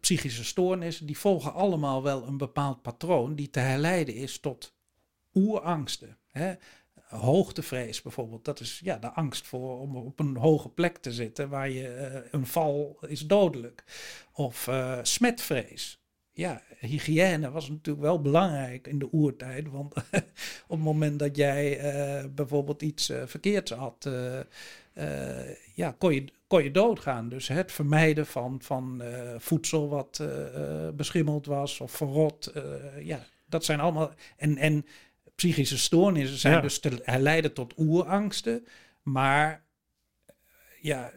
[0.00, 4.74] psychische stoornissen, die volgen allemaal wel een bepaald patroon die te herleiden is tot
[5.34, 6.16] oerangsten.
[6.30, 6.54] Hè.
[7.08, 11.48] Hoogtevrees bijvoorbeeld, dat is ja, de angst voor om op een hoge plek te zitten
[11.48, 13.84] waar je een val is dodelijk.
[14.32, 14.70] Of
[15.02, 16.00] smetvrees
[16.38, 19.70] ja, hygiëne was natuurlijk wel belangrijk in de oertijd.
[19.70, 19.94] Want
[20.66, 24.40] op het moment dat jij uh, bijvoorbeeld iets uh, verkeerds had, uh,
[25.74, 27.28] ja, kon, je, kon je doodgaan.
[27.28, 29.02] Dus het vermijden van, van
[29.38, 30.22] voedsel wat
[30.94, 32.52] beschimmeld was of verrot.
[33.02, 34.10] ja, dat zijn allemaal.
[34.36, 34.86] En, en
[35.34, 38.66] psychische stoornissen zijn dus te herleiden tot oerangsten.
[39.02, 39.62] Maar
[40.80, 41.12] ja,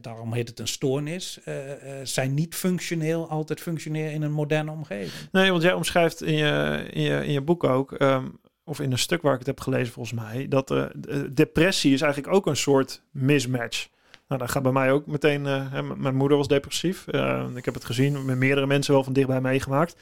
[0.00, 1.54] daarom heet het een stoornis, uh,
[2.02, 5.30] zijn niet functioneel altijd functioneren in een moderne omgeving.
[5.32, 8.28] Nee, want jij omschrijft in je, in je, in je boek ook, ehm,
[8.64, 10.84] of in een stuk waar ik het heb gelezen volgens mij, dat uh,
[11.32, 13.88] depressie is eigenlijk ook een soort mismatch.
[14.28, 15.42] Nou, dat gaat bij mij ook meteen.
[15.96, 17.06] Mijn moeder was depressief.
[17.54, 19.96] ik heb het gezien, met meerdere mensen wel van dichtbij meegemaakt.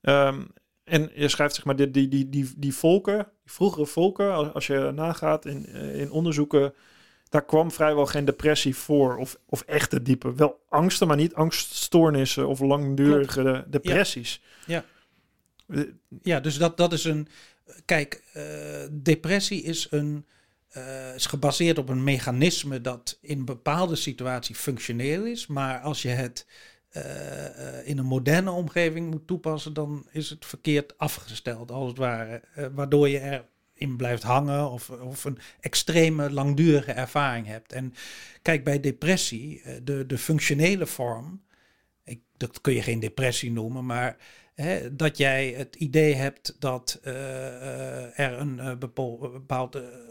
[0.00, 0.46] Um,
[0.84, 4.66] en je schrijft zeg maar die, die, die, die, die volken, die vroegere volken, als
[4.66, 6.74] je nagaat in, in onderzoeken
[7.30, 9.16] daar kwam vrijwel geen depressie voor.
[9.16, 10.34] Of, of echte diepe.
[10.34, 14.42] Wel angsten, maar niet angststoornissen of langdurige depressies.
[14.66, 14.84] Ja.
[15.66, 15.84] ja.
[16.22, 17.28] Ja, dus dat, dat is een.
[17.84, 18.42] Kijk, uh,
[18.90, 20.26] depressie is een.
[20.76, 25.46] Uh, is gebaseerd op een mechanisme dat in bepaalde situaties functioneel is.
[25.46, 26.46] Maar als je het
[26.92, 32.42] uh, in een moderne omgeving moet toepassen, dan is het verkeerd afgesteld, als het ware.
[32.74, 33.44] waardoor je er
[33.80, 37.72] in blijft hangen of, of een extreme langdurige ervaring hebt.
[37.72, 37.94] En
[38.42, 41.42] kijk, bij depressie, eh, de, de functionele vorm,
[42.04, 44.16] ik, dat kun je geen depressie noemen, maar
[44.54, 50.08] hè, dat jij het idee hebt dat uh, er een uh, bepaalde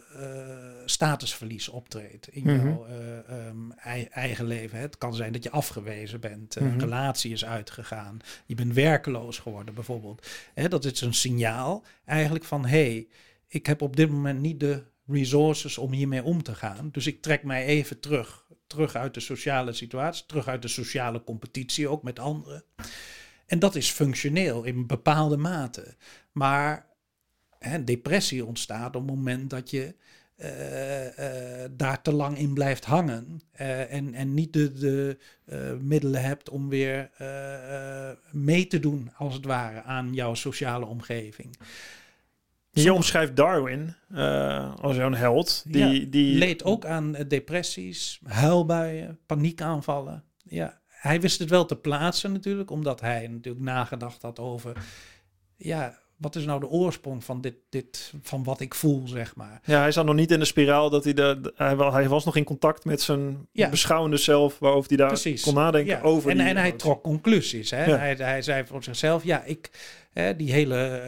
[0.85, 2.87] statusverlies optreedt in mm jouw
[3.29, 3.71] um,
[4.09, 4.79] eigen leven.
[4.79, 6.79] Het kan zijn dat je afgewezen bent, een mhm.
[6.79, 10.27] relatie is uitgegaan, je bent werkeloos geworden bijvoorbeeld.
[10.53, 13.07] Hè, dat is een signaal eigenlijk van hey,
[13.49, 16.89] ik heb op dit moment niet de resources om hiermee om te gaan.
[16.91, 18.47] Dus ik trek mij even terug.
[18.67, 22.63] Terug uit de sociale situatie, terug uit de sociale competitie ook met anderen.
[23.45, 25.95] En dat is functioneel in bepaalde mate.
[26.31, 26.85] Maar
[27.59, 29.95] hè, depressie ontstaat op het moment dat je
[30.37, 33.41] uh, uh, daar te lang in blijft hangen.
[33.61, 35.17] Uh, en, en niet de, de
[35.81, 37.09] middelen hebt om weer
[38.31, 41.57] mee te doen, als het ware, aan jouw sociale omgeving.
[42.71, 45.63] Je omschrijft Darwin uh, als jouw held.
[45.67, 50.23] Die, ja, die leed ook aan eh, depressies, huilbuien, paniekaanvallen.
[50.43, 54.77] Ja, hij wist het wel te plaatsen natuurlijk, omdat hij natuurlijk nagedacht had over...
[55.55, 59.61] Ja, wat is nou de oorsprong van dit, dit, van wat ik voel, zeg maar.
[59.63, 62.25] Ja, hij zat nog niet in de spiraal dat hij de, hij, wel, hij was
[62.25, 63.69] nog in contact met zijn ja.
[63.69, 65.43] beschouwende zelf, waarover hij daar Precies.
[65.43, 66.01] kon nadenken ja.
[66.01, 66.29] over.
[66.31, 67.71] En, die, en hij trok conclusies.
[67.71, 67.95] Hè?
[67.95, 69.69] Hij, hij zei voor zichzelf, ja, ik,
[70.11, 71.01] hè, die hele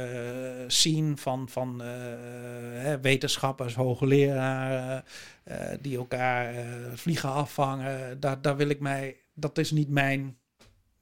[0.60, 5.04] uh, scene van, van uh, wetenschappers, hoogleraren,
[5.48, 6.54] uh, die elkaar
[6.94, 10.38] vliegen afvangen, daar, daar wil ik mij, dat is niet mijn,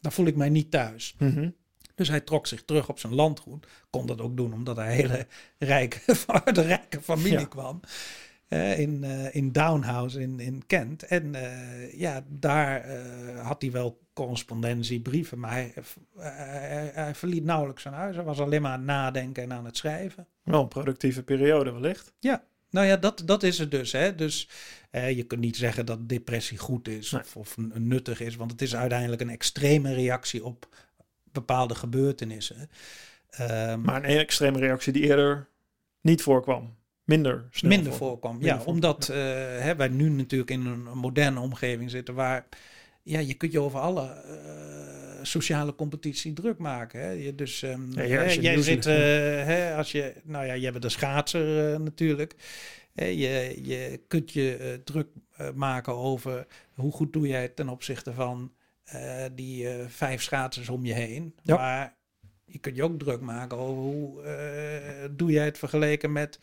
[0.01, 1.15] daar voel ik mij niet thuis.
[1.17, 1.55] Mm -hmm.
[1.99, 3.67] Dus hij trok zich terug op zijn landgoed.
[3.89, 5.99] Kon dat ook doen omdat hij hele rijke,
[6.53, 7.79] de rijke familie kwam.
[8.49, 11.03] Uh, in, uh, in Downhouse in, in Kent.
[11.03, 12.89] En uh, ja, daar
[13.41, 15.73] had hij wel correspondentie, brieven, maar hij,
[16.17, 18.15] hij, hij, verliet nauwelijks zijn huis.
[18.15, 20.27] Hij was alleen maar aan het nadenken en aan het schrijven.
[20.43, 22.13] Wel een productieve periode wellicht.
[22.19, 23.91] Ja, nou ja, dat, dat is het dus.
[23.91, 24.15] Hè.
[24.15, 24.49] Dus
[24.91, 27.21] je kunt niet zeggen dat depressie goed is nee.
[27.21, 30.67] of, of nuttig is, want het is uiteindelijk een extreme reactie op
[31.39, 32.69] bepaalde gebeurtenissen.
[33.41, 35.47] Um, maar een extreme reactie die eerder
[36.01, 36.77] niet voorkwam.
[37.03, 38.61] Minder snel Minder voorkwam, ja.
[38.65, 39.13] Omdat ja.
[39.13, 42.47] Uh, hè, wij nu natuurlijk in een moderne omgeving zitten waar...
[43.03, 47.01] Ja, je kunt je over alle uh, sociale competitie druk maken.
[47.01, 47.09] Hè.
[47.09, 50.83] Je, dus um, ja, hè, jij zit, uh, hè, als je, nou ja, jij bent
[50.83, 52.35] de schaatser natuurlijk.
[52.93, 55.07] je, je kunt je druk
[55.39, 58.51] eh, maken over hoe goed doe jij het ten opzichte van
[58.91, 59.01] eh,
[59.35, 61.35] die eh, vijf schaatsers om je heen.
[61.43, 61.55] Ja.
[61.55, 61.97] Maar
[62.45, 66.39] je kunt je ook druk maken over hoe eh, doe jij het vergeleken met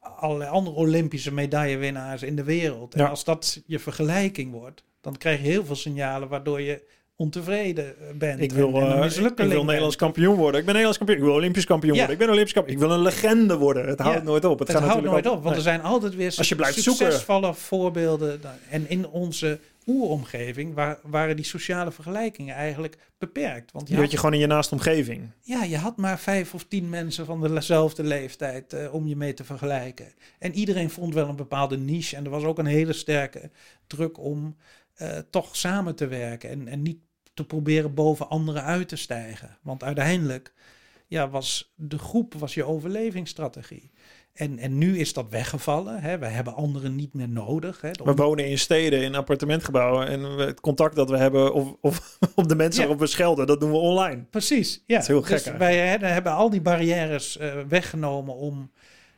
[0.00, 2.94] allerlei andere Olympische medaillewinnaars in de wereld.
[2.94, 6.82] En als dat je vergelijking wordt, dan krijg je heel veel signalen waardoor je
[7.16, 8.40] ontevreden bent.
[8.40, 9.64] Ik wil, en- ik wil.
[9.64, 10.60] Nederlands kampioen worden.
[10.60, 11.18] Ik ben Nederlands kampioen.
[11.18, 11.98] Ik wil Olympisch kampioen Ja.
[11.98, 12.14] worden.
[12.14, 12.76] Ik ben Olympisch kampioen.
[12.76, 13.86] Ik wil een legende worden.
[13.88, 14.24] Het houdt Ja.
[14.24, 14.58] nooit op.
[14.58, 15.64] Het, Het gaat houdt natuurlijk nooit op, want nee.
[15.64, 17.06] er zijn altijd weer Als je blijft zoeken.
[17.06, 18.40] succesvolle voorbeelden.
[18.70, 23.72] En in onze oeromgeving waar, waren die sociale vergelijkingen eigenlijk beperkt.
[23.72, 25.30] Want je had je gewoon in je naaste omgeving.
[25.40, 29.34] ja, je had maar vijf of tien mensen van dezelfde leeftijd eh, om je mee
[29.34, 30.14] te vergelijken.
[30.38, 32.16] En iedereen vond wel een bepaalde niche.
[32.16, 33.50] En er was ook een hele sterke
[33.86, 34.56] druk om
[34.94, 36.50] eh, toch samen te werken.
[36.50, 36.98] En, en niet
[37.34, 39.58] te proberen boven anderen uit te stijgen.
[39.62, 40.52] Want uiteindelijk
[41.06, 43.90] ja, was de groep was je overlevingsstrategie.
[44.34, 46.00] En, en nu is dat weggevallen.
[46.00, 46.18] Hè.
[46.18, 47.80] We hebben anderen niet meer nodig.
[47.80, 47.90] Hè.
[48.04, 50.06] We wonen in steden, in appartementgebouwen.
[50.06, 52.88] En het contact dat we hebben of, of op de mensen Ja.
[52.88, 54.24] waarop we schelden, dat doen we online.
[54.30, 54.98] Precies, ja.
[54.98, 58.70] is heel gek dus wij hè, hebben al die barrières eh, weggenomen om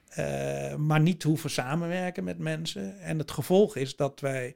[0.09, 3.01] eh, maar niet te hoeven samenwerken met mensen.
[3.01, 4.55] En het gevolg is dat wij,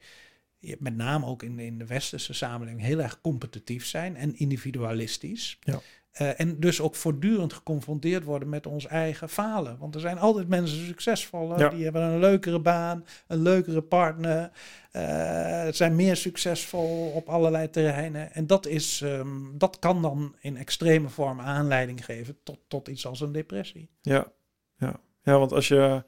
[0.79, 5.59] met name ook in, in de westerse samenleving, heel erg competitief zijn en individualistisch.
[5.61, 5.81] Ja.
[6.11, 9.79] Eh, en dus ook voortdurend geconfronteerd worden met ons eigen falen.
[9.79, 11.69] Want er zijn altijd mensen succesvoller, Ja.
[11.69, 14.51] die hebben een leukere baan, een leukere partner,
[14.91, 18.33] eh, zijn meer succesvol op allerlei terreinen.
[18.33, 23.07] En dat, is, ehm, dat kan dan in extreme vorm aanleiding geven tot, tot iets
[23.07, 23.91] als een depressie.
[24.01, 24.33] Ja,
[24.77, 25.01] ja.
[25.23, 26.05] ja want als je,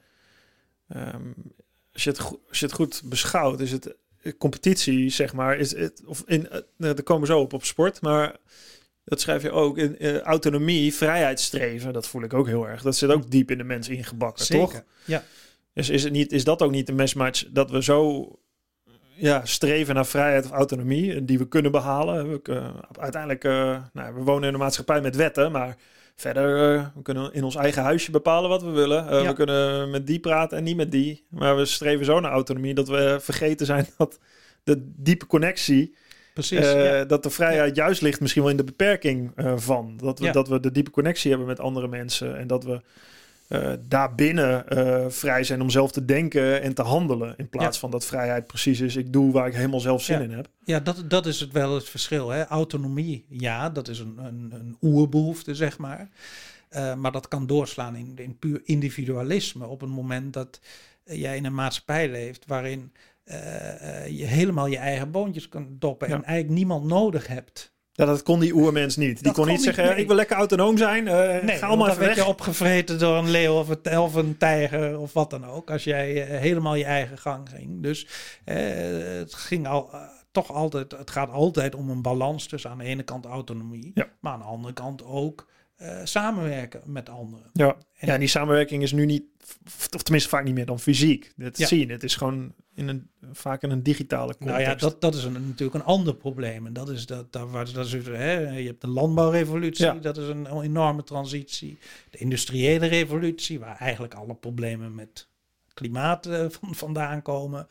[0.87, 1.31] ehm,
[1.93, 5.75] als, je het, als je het goed beschouwt, is het eh, competitie, zeg maar, is
[5.75, 8.35] het, of in, nou, daar komen we zo op op sport, maar
[9.05, 12.81] dat schrijf je ook in eh, autonomie, vrijheidsstreven, dat voel ik ook heel erg.
[12.81, 14.83] Dat zit ook diep in de mens ingebakken, toch?
[15.05, 15.23] Ja,
[15.73, 18.27] Dus is, het niet, is dat ook niet de mismatch dat we zo
[19.15, 22.29] ja, streven naar vrijheid of autonomie eh, die we kunnen behalen?
[22.31, 23.43] We, eh, uiteindelijk,
[23.93, 25.77] nou, we wonen in een maatschappij met wetten, maar
[26.15, 29.05] verder uh, we kunnen in ons eigen huisje bepalen wat we willen.
[29.05, 29.27] Uh, Ja.
[29.27, 31.25] We kunnen met die praten en niet met die.
[31.29, 34.19] Maar we streven zo naar autonomie dat we vergeten zijn dat
[34.63, 35.95] de diepe connectie,
[36.33, 36.59] precies.
[36.59, 37.05] uh, ja.
[37.05, 39.97] dat de vrijheid juist ligt misschien wel in de beperking uh, van.
[39.97, 42.81] Dat we, dat we de diepe connectie hebben met andere mensen en dat we
[43.49, 44.65] uh, daarbinnen
[45.11, 47.33] vrij zijn om zelf te denken en te handelen.
[47.37, 50.31] In plaats van dat vrijheid precies is, ik doe waar ik helemaal zelf zin in
[50.31, 50.47] heb.
[50.63, 52.29] Ja, dat, dat is het wel het verschil.
[52.29, 52.45] Hè?
[52.45, 56.09] Autonomie, ja, dat is een, een, een oerbehoefte, zeg maar.
[56.75, 60.59] Uh, maar dat kan doorslaan in, in puur individualisme op een moment dat
[61.03, 62.91] jij in een maatschappij leeft waarin
[64.09, 66.15] je helemaal je eigen boontjes kunt doppen Ja.
[66.15, 67.71] en eigenlijk niemand nodig hebt.
[67.95, 69.13] Ja, dat kon die oermens niet.
[69.15, 69.95] Die Dat kon niet zeggen, nee.
[69.95, 71.07] ik wil lekker autonoom zijn.
[71.07, 72.25] eh, Nee, ga allemaal dan even werd weg.
[72.25, 75.71] je opgevreten door een leeuw of een, of een tijger of wat dan ook.
[75.71, 77.83] Als jij eh, helemaal je eigen gang ging.
[77.83, 78.07] Dus
[78.45, 78.55] eh,
[79.17, 82.83] het ging al, eh, toch altijd, het gaat altijd om een balans tussen aan de
[82.83, 84.07] ene kant autonomie, Ja.
[84.19, 87.49] maar aan de andere kant ook eh, samenwerken met anderen.
[87.53, 87.67] Ja.
[87.97, 89.23] En- ja, en die samenwerking is nu niet,
[89.95, 91.31] of tenminste vaak niet meer dan fysiek.
[91.35, 91.67] Dat Ja.
[91.67, 91.89] zien.
[91.89, 94.49] Het is gewoon in een, vaak in een digitale context.
[94.57, 96.65] Nou ja, dat, dat is een, natuurlijk een ander probleem.
[96.65, 99.93] En dat is dat, dat, waar- dat is, hè, je hebt de landbouwrevolutie, Ja.
[99.93, 101.77] dat is een enorme transitie.
[102.09, 105.27] De industriële revolutie, waar eigenlijk alle problemen met
[105.73, 107.67] klimaat eh, van, vandaan komen.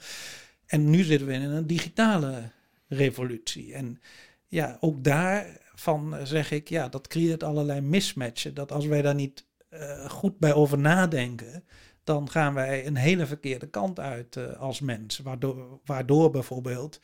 [0.67, 2.43] En nu zitten we in een digitale
[2.88, 3.75] revolutie.
[3.75, 4.01] En
[4.49, 8.55] ja, ook daarvan eh, zeg ik, ja, dat creëert allerlei mismatchen.
[8.55, 11.65] Dat als wij daar niet eh, goed bij over nadenken,
[12.05, 15.19] dan gaan wij een hele verkeerde kant uit eh, als mens.
[15.19, 17.01] Waardoor, waardoor bijvoorbeeld,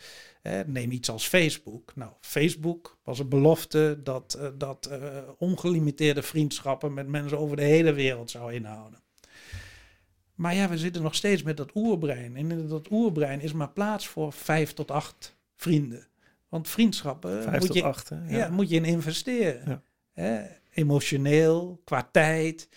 [0.49, 1.93] eh, neem iets als Facebook.
[1.95, 7.63] Nou, Facebook was een belofte dat, eh, dat eh, ongelimiteerde vriendschappen met mensen over de
[7.63, 9.01] hele wereld zou inhouden.
[10.35, 12.37] Maar ja, we zitten nog steeds met dat oerbrein.
[12.37, 16.07] En in dat oerbrein is maar plaats voor vijf tot acht vrienden.
[16.49, 18.09] Want vriendschappen Vijf moet, je, acht.
[18.09, 18.17] Hè?
[18.17, 18.37] ja.
[18.37, 18.49] Ja.
[18.49, 19.83] moet je in investeren.
[20.15, 20.49] Ja.
[20.73, 22.69] Emotioneel, qua tijd.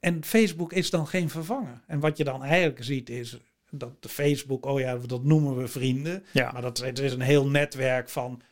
[0.00, 1.80] En Facebook is dan geen vervanger.
[1.86, 3.38] En wat je dan eigenlijk ziet is
[3.70, 6.24] dat de Facebook, oh ja, dat noemen we vrienden.
[6.32, 6.52] Ja.
[6.52, 8.42] Maar dat, het is een heel netwerk van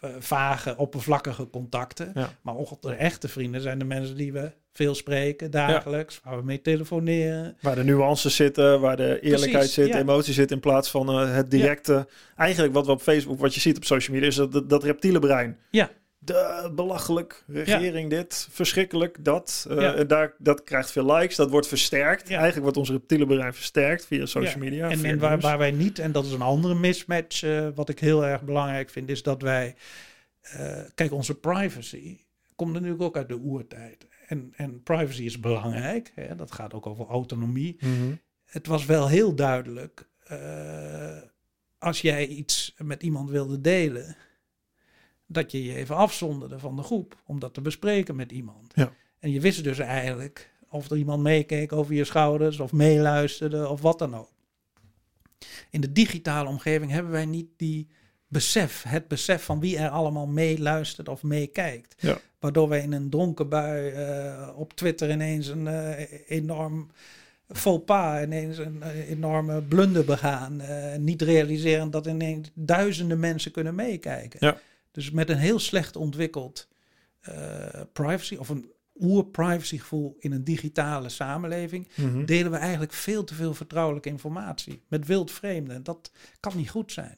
[0.00, 2.12] eh, vage, oppervlakkige contacten.
[2.14, 2.30] Ja.
[2.42, 6.60] Maar de echte vrienden zijn de mensen die we veel spreken dagelijks, waar we mee
[6.60, 7.56] telefoneren.
[7.60, 9.98] Waar de nuances zitten, waar de eerlijkheid Precies, zit, ja.
[9.98, 12.08] emotie zit, in plaats van eh, het directe.
[12.36, 14.84] Eigenlijk wat we op Facebook, wat je ziet op social media, is dat, dat, dat
[14.84, 15.58] reptiele brein.
[15.70, 15.90] Ja.
[16.24, 19.66] De, belachelijk, regering dit, verschrikkelijk, dat.
[19.70, 20.04] Eh, Ja.
[20.04, 22.28] daar, dat krijgt veel likes, dat wordt versterkt.
[22.28, 22.34] Ja.
[22.34, 24.90] Eigenlijk wordt ons reptiele brein versterkt via social media.
[24.90, 28.26] En, waar, waar wij niet, en dat is een andere mismatch, eh, wat ik heel
[28.26, 29.74] erg belangrijk vind, is dat wij,
[30.40, 32.18] eh, kijk, onze privacy
[32.54, 34.06] komt natuurlijk ook uit de oertijd.
[34.26, 37.76] En, en privacy is belangrijk, hè, dat gaat ook over autonomie.
[37.80, 38.14] Mhm.
[38.44, 40.12] het was wel heel duidelijk.
[41.78, 44.16] als jij iets met iemand wilde delen,
[45.26, 48.72] dat je je even afzonderde van de groep om dat te bespreken met iemand.
[48.74, 48.92] Ja.
[49.18, 53.80] En je wist dus eigenlijk of er iemand meekeek over je schouders of meeluisterde of
[53.80, 54.32] wat dan ook.
[55.70, 57.88] In de digitale omgeving hebben wij niet die
[58.28, 61.94] besef, het besef van wie er allemaal meeluistert of meekijkt.
[61.98, 62.18] Ja.
[62.38, 66.90] Waardoor wij in een dronken bui eh, op Twitter ineens een eh, enorm
[67.48, 70.62] faux pas, ineens een eh, enorme blunder begaan.
[70.98, 74.38] niet realiseren dat ineens duizenden mensen kunnen meekijken.
[74.40, 74.58] Ja.
[74.94, 76.68] Dus met een heel slecht ontwikkeld
[77.20, 82.24] eh, privacy of een oer-privacygevoel in een digitale samenleving, Mhm.
[82.24, 85.82] delen we eigenlijk veel te veel vertrouwelijke informatie met wildvreemden.
[85.82, 87.16] Dat kan niet goed zijn.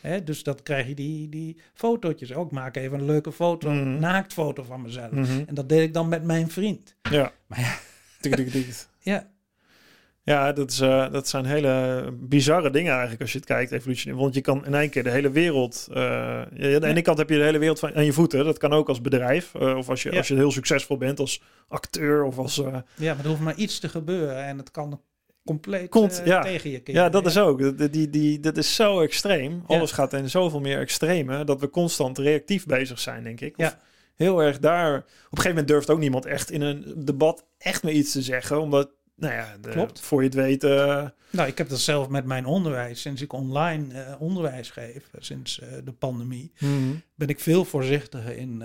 [0.00, 2.32] Hè, dus dan krijg je die, die fotootjes.
[2.32, 3.78] Ook maak even een leuke foto, Mhm.
[3.78, 5.10] een naaktfoto van mezelf.
[5.10, 5.42] Mhm.
[5.46, 6.94] En dat deed ik dan met mijn vriend.
[7.02, 7.32] Ja.
[7.46, 7.78] Maar ja,
[9.00, 9.30] ja,
[10.24, 14.20] Ja, dat, is, eh, dat zijn hele bizarre dingen eigenlijk als je het kijkt, evolutionair.
[14.22, 15.88] Want je kan in één keer de hele wereld...
[15.90, 18.44] eh, ja, aan de ene kant heb je de hele wereld van, aan je voeten.
[18.44, 19.54] Dat kan ook als bedrijf.
[19.54, 20.18] eh, of als je, Ja.
[20.18, 22.54] als je heel succesvol bent als acteur of als...
[22.54, 25.00] ja, maar er hoeft maar iets te gebeuren en het kan
[25.44, 26.42] compleet Komt, ja.
[26.42, 27.02] tegen je keren.
[27.02, 27.92] ja, dat is ook.
[27.92, 29.62] Die, die, dat is zo extreem.
[29.66, 31.44] Alles gaat in zoveel meer extreme...
[31.44, 33.58] dat we constant reactief bezig zijn, denk ik.
[33.58, 33.78] Of Ja.
[34.14, 34.96] Heel erg daar...
[34.96, 38.22] Op een gegeven moment durft ook niemand echt in een debat echt meer iets te
[38.22, 38.60] zeggen.
[38.60, 40.00] Omdat, nou ja, de, Klopt.
[40.00, 40.64] voor je het weet...
[40.64, 45.08] eh, Nou, ik heb dat zelf met mijn onderwijs, sinds ik online eh, onderwijs geef,
[45.12, 46.52] eh, sinds de pandemie,
[47.14, 48.62] ben ik veel voorzichtiger in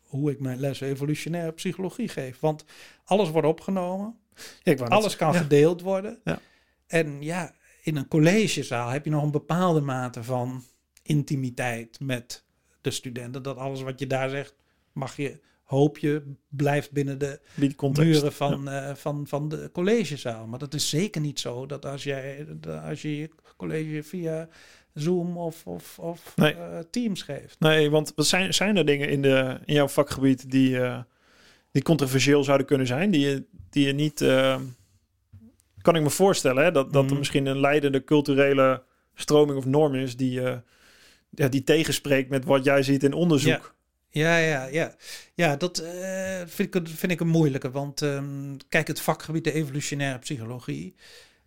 [0.00, 2.40] hoe ik mijn lessen evolutionaire psychologie geef.
[2.40, 2.64] Want
[3.04, 4.18] alles wordt opgenomen,
[4.62, 5.38] Ja, ik alles kan ja.
[5.38, 6.20] gedeeld worden.
[6.24, 6.40] Ja.
[6.86, 10.64] En ja, in een collegezaal heb je nog een bepaalde mate van
[11.02, 12.44] intimiteit met
[12.80, 13.42] de studenten.
[13.42, 14.54] Dat alles wat je daar zegt,
[14.92, 17.40] mag je, hoop je, blijft binnen de
[17.94, 20.46] muren van, eh, van, van de collegezaal.
[20.46, 22.46] Maar dat is zeker niet zo dat als, jij,
[22.84, 24.48] als je je college via
[24.94, 26.52] Zoom of, of, of Nee.
[26.54, 27.56] eh, Teams geeft.
[27.60, 30.98] Nee, want wat zijn, zijn er dingen in, de, in jouw vakgebied die, eh,
[31.72, 33.10] die controversieel zouden kunnen zijn?
[33.10, 34.18] Die je, die je niet.
[35.82, 36.70] kan ik me voorstellen hè?
[36.70, 37.18] dat, dat er Mhm.
[37.18, 38.82] misschien een leidende culturele
[39.14, 40.40] stroming of norm is die,
[41.30, 43.52] ja, die tegenspreekt met wat jij ziet in onderzoek.
[43.52, 43.76] Ja,
[44.10, 44.94] ja, ja.
[45.34, 47.70] Ja, dat eh, vind, ik, een- vind ik een moeilijke.
[47.70, 50.94] Want ehm, kijk, het vakgebied de evolutionaire psychologie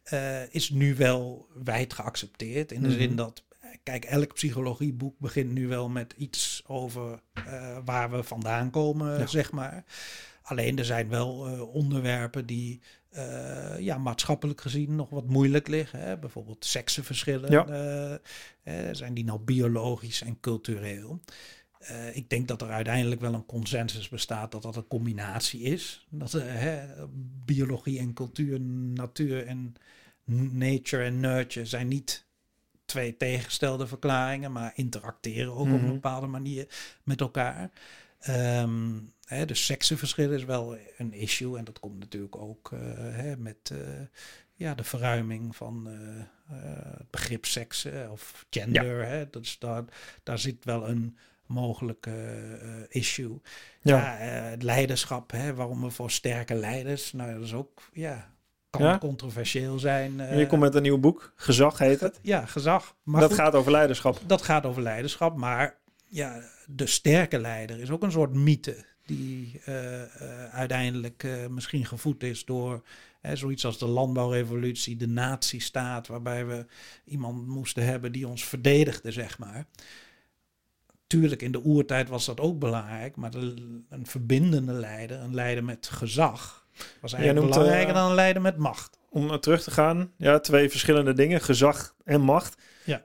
[0.04, 2.71] eh, is nu wel wijd geaccepteerd.
[2.71, 2.97] In de Mhm.
[2.97, 7.19] zin dat, eh, kijk, elk psychologieboek begint nu wel met iets over
[7.86, 9.26] waar we vandaan komen, Ja.
[9.28, 9.84] zeg maar.
[10.41, 11.30] Alleen er zijn wel
[11.74, 12.82] onderwerpen die
[13.80, 16.00] ja, maatschappelijk gezien nog wat moeilijk liggen.
[16.00, 16.17] Hè?
[16.17, 17.52] Bijvoorbeeld seksenverschillen.
[17.52, 18.19] Ja.
[18.91, 21.19] zijn die nou biologisch en cultureel?
[21.81, 26.05] Eh, ik denk dat er uiteindelijk wel een consensus bestaat dat dat een combinatie is.
[26.09, 26.87] Dat eh, hè,
[27.45, 29.75] biologie en cultuur, natuur en
[30.51, 32.25] nature en nurture zijn niet
[32.85, 35.83] twee tegengestelde verklaringen, maar interacteren ook op Mhm.
[35.85, 36.67] een bepaalde manier
[37.03, 37.71] met elkaar.
[38.19, 43.37] Ehm, hè, dus seksenverschillen is wel een issue en dat komt natuurlijk ook eh, hè,
[43.37, 43.73] met
[44.55, 45.85] ja, de verruiming van
[46.97, 49.05] het begrip seks eh, of gender.
[49.05, 49.83] Hè, dat is daar,
[50.23, 51.17] daar zit wel een
[51.51, 52.11] mogelijke
[52.61, 53.41] eh, issue.
[53.81, 54.19] Ja.
[54.19, 58.31] Eh, het leiderschap, hè, waarom we voor sterke leiders, nou dat is ook, ja,
[58.69, 58.97] kan Ja?
[58.97, 60.17] controversieel zijn.
[60.17, 62.19] Je eh, komt met een nieuw boek, Gezag heet het.
[62.21, 62.95] ja, gezag.
[63.03, 64.19] Maar dat goed, gaat over leiderschap.
[64.27, 69.61] dat gaat over leiderschap, maar ja, de sterke leider is ook een soort mythe die
[70.51, 72.83] uiteindelijk misschien gevoed is door
[73.33, 76.65] zoiets als de landbouwrevolutie, de nazistaat, waarbij we
[77.05, 79.65] iemand moesten hebben die ons verdedigde, zeg maar.
[81.12, 83.54] Tuurlijk, in de oertijd was dat ook belangrijk, maar de,
[83.89, 86.67] een verbindende leider, een leider met gezag,
[87.02, 89.00] was eigenlijk noemt, belangrijker eh, dan een leider met macht.
[89.10, 92.62] Om terug te gaan, ja, twee verschillende dingen: gezag en macht.
[92.86, 93.02] Ja.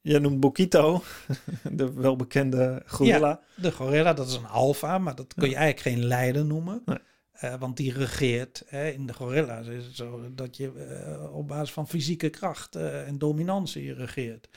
[0.00, 1.02] Jij noemt Bokito,
[1.70, 3.40] de welbekende gorilla.
[3.54, 6.82] De gorilla, dat is een alfa, maar dat kun je eigenlijk geen leider noemen.
[6.84, 6.98] Nee.
[7.32, 8.62] Eh, want die regeert.
[8.66, 12.76] Hè, in de gorilla's is het zo dat je eh, op basis van fysieke kracht
[12.76, 14.48] en dominantie regeert.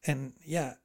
[0.00, 0.78] En ja,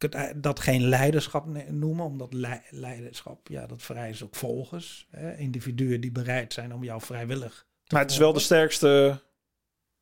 [0.00, 5.06] kunt ei- dat geen leiderschap noemen, omdat lei- leiderschap, ja, dat vereist ook volgers.
[5.10, 9.22] Hè, individuen die bereid zijn om jou vrijwillig te Maar het is wel de sterkste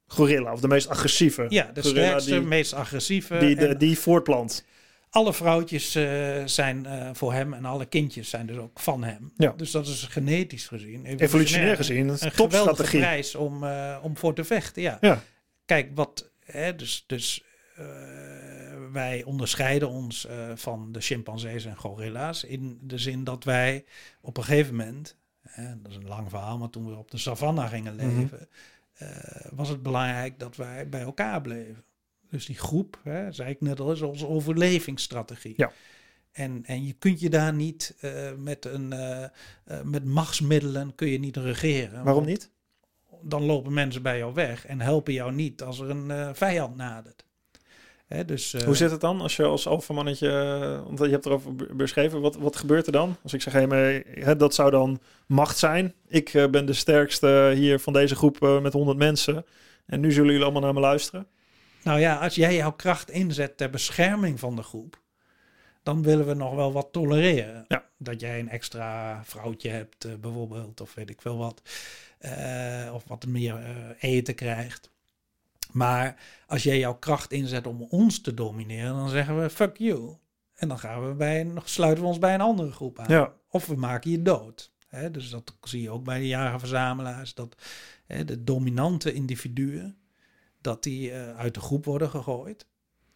[0.07, 1.47] gorilla, of de meest agressieve.
[1.49, 3.39] Ja, de sterkste, die, meest agressieve.
[3.39, 4.65] die, de, en die voortplant.
[5.11, 9.33] alle vrouwtjes eh, zijn eh, voor hem en alle kindjes zijn dus ook van hem.
[9.37, 9.53] Ja.
[9.57, 13.01] Dus dat is genetisch gezien, Evolutionair gezien, een topstrategie.
[13.01, 14.83] prijs om, eh, om voor te vechten.
[14.83, 14.99] Ja.
[15.01, 15.23] Ja.
[15.65, 17.43] Kijk, wat, hè, dus, dus
[18.93, 23.85] wij onderscheiden ons eh, van de chimpansees en gorilla's in de zin dat wij
[24.21, 27.19] op een gegeven moment, hè, dat is een lang verhaal, maar toen we op de
[27.19, 28.07] savanna gingen Mhm.
[28.07, 28.49] leven,
[28.95, 29.09] eh,
[29.51, 31.85] was het belangrijk dat wij bij elkaar bleven.
[32.31, 35.55] Dus die groep, hè, zei ik net al, is onze overlevingsstrategie.
[35.57, 35.73] Ja.
[36.33, 38.89] En, en je kunt je daar niet eh, met, een,
[39.85, 42.05] met machtsmiddelen kun je niet regeren.
[42.05, 42.51] Waarom niet?
[43.23, 47.27] Dan lopen mensen bij jou weg en helpen jou niet als er een vijand nadert.
[48.09, 51.27] Hè, dus, eh, Hoe zit het dan als je als alfamannetje, eh, want je hebt
[51.27, 53.17] erover be- beschreven, wat, wat gebeurt er dan?
[53.23, 55.95] Als ik zeg, hey, maar, hè, dat zou dan macht zijn.
[56.07, 59.45] Ik eh, ben de sterkste hier van deze groep met 100 mensen.
[59.87, 61.27] En nu zullen jullie allemaal naar me luisteren.
[61.83, 65.01] Nou ja, als jij jouw kracht inzet ter bescherming van de groep,
[65.83, 67.65] dan willen we nog wel wat tolereren.
[67.69, 67.85] Ja.
[67.99, 71.63] Dat jij een extra vrouwtje hebt, bijvoorbeeld, of weet ik veel wat.
[72.93, 73.59] Of wat meer
[74.01, 74.91] eten krijgt.
[75.73, 76.17] Maar
[76.47, 80.17] als jij jouw kracht inzet om ons te domineren, dan zeggen we fuck you.
[80.55, 83.07] En dan gaan we bij een, sluiten we ons bij een andere groep aan.
[83.09, 83.33] Ja.
[83.49, 84.73] Of we maken je dood.
[85.13, 87.35] Dus dat zie je ook bij de jagerverzamelaars.
[87.35, 87.55] Dat
[88.07, 89.97] de dominante individuen,
[90.61, 92.67] dat die eh, uit de groep worden gegooid.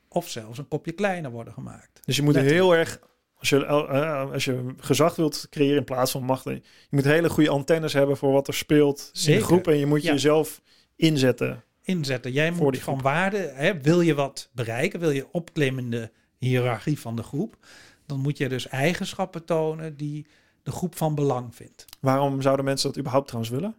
[0.08, 2.00] Of zelfs een kopje kleiner worden gemaakt.
[2.04, 3.00] Dus je moet heel erg,
[3.34, 7.30] als je, eh, als je gezag wilt creëren in plaats van macht, je moet hele
[7.30, 9.68] goede antennes hebben voor wat er speelt in de groep.
[9.68, 10.12] En je moet Ja.
[10.12, 10.62] jezelf
[10.96, 11.64] inzetten.
[11.82, 12.32] Inzetten.
[12.32, 13.04] Jij Voor moet van groep.
[13.04, 17.56] waarde, hè, wil je wat bereiken, wil je opklimmen in de hiërarchie van de groep,
[18.06, 20.26] dan moet je dus eigenschappen tonen die
[20.62, 21.84] de groep van belang vindt.
[22.00, 23.74] Waarom zouden mensen dat überhaupt trouwens willen?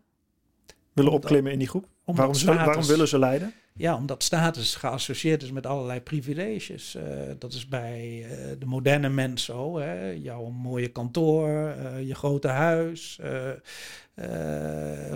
[0.94, 1.88] Willen opklimmen in die groep?
[2.06, 3.54] Waarom, waarom willen ze leiden?
[3.76, 6.96] Ja, omdat status geassocieerd is met allerlei privileges.
[6.96, 7.04] Eh,
[7.40, 9.78] dat is bij eh, de moderne mens zo.
[9.80, 10.10] Hè?
[10.10, 13.20] Jouw mooie kantoor, eh, je grote huis,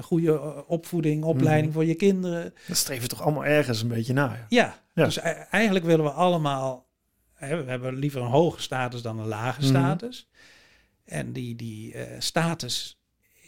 [0.02, 2.54] goede opvoeding, opleiding voor je kinderen.
[2.68, 4.28] Dat streven toch allemaal ergens een beetje na.
[4.34, 4.46] Ja.
[4.50, 5.04] Ja, Ja.
[5.04, 6.86] dus e- eigenlijk willen we allemaal...
[7.34, 9.70] Hè, we hebben liever een hoge status dan een lage Mhm.
[9.70, 10.30] status.
[11.06, 13.00] En die, die status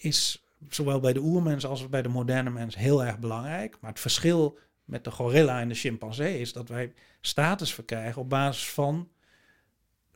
[0.02, 3.78] is zowel bij de oermens als bij de moderne mens heel erg belangrijk.
[3.82, 4.58] Maar het verschil
[4.90, 9.10] met de gorilla en de chimpansee is dat wij status verkrijgen op basis van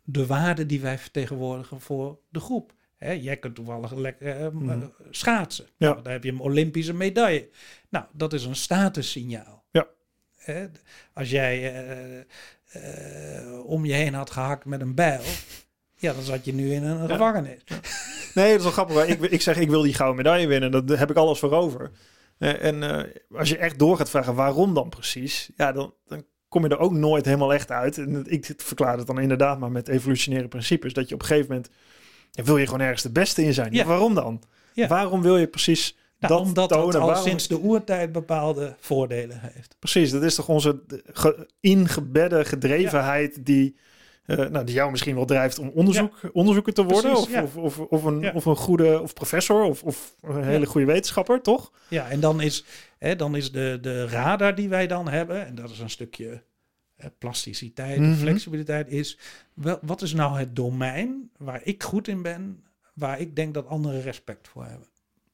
[0.03, 2.73] de waarden die wij vertegenwoordigen voor de groep.
[2.97, 4.69] Hè, jij kunt toevallig lekker eh, Mhm.
[4.81, 5.65] eh, schaatsen.
[5.77, 5.89] Ja.
[5.89, 7.49] Nou, daar heb je een Olympische medaille.
[7.89, 9.63] Nou, dat is een statussignaal.
[9.71, 9.87] Ja.
[10.37, 10.65] Hè,
[11.13, 12.19] als jij eh,
[13.49, 15.21] eh, om je heen had gehakt met een bijl,
[15.97, 17.61] ja, dan zat je nu in een gevangenis.
[18.33, 19.05] Nee, dat is wel grappig.
[19.07, 20.85] Ik, ik zeg, ik wil die gouden medaille winnen.
[20.85, 21.91] Daar heb ik alles voor over.
[22.43, 26.23] Eh, en eh, als je echt door gaat vragen waarom dan precies, ja, dan, dan
[26.47, 27.97] kom je er ook nooit helemaal echt uit.
[27.97, 30.93] En ik verklaar het dan inderdaad maar met evolutionaire principes.
[30.93, 31.69] Dat je op een gegeven moment,
[32.31, 33.73] ja, wil je gewoon ergens de beste in zijn.
[33.73, 33.85] Ja.
[33.85, 34.41] Waarom dan?
[34.73, 34.87] Ja.
[34.87, 36.85] Waarom wil je precies Nou, dat omdat tonen?
[36.87, 39.75] het al Waarom- sinds de oertijd bepaalde voordelen heeft.
[39.79, 40.81] Precies, dat is toch onze
[41.13, 43.75] ge- ingebedde gedrevenheid die,
[44.25, 47.11] eh, nou, die jou misschien wel drijft om onderzoek, onderzoeker te worden.
[47.11, 47.43] Precies, of, ja.
[47.43, 48.31] of, of, of, een, Ja.
[48.33, 51.71] of een goede of professor of, of een hele goede wetenschapper, toch?
[51.87, 52.65] Ja, en dan is,
[52.97, 56.43] hè, dan is de, de radar die wij dan hebben, en dat is een stukje
[56.95, 58.13] hè, plasticiteit, Mhm.
[58.13, 59.17] flexibiliteit, is
[59.53, 62.63] wel, wat is nou het domein waar ik goed in ben,
[62.93, 64.87] waar ik denk dat anderen respect voor hebben.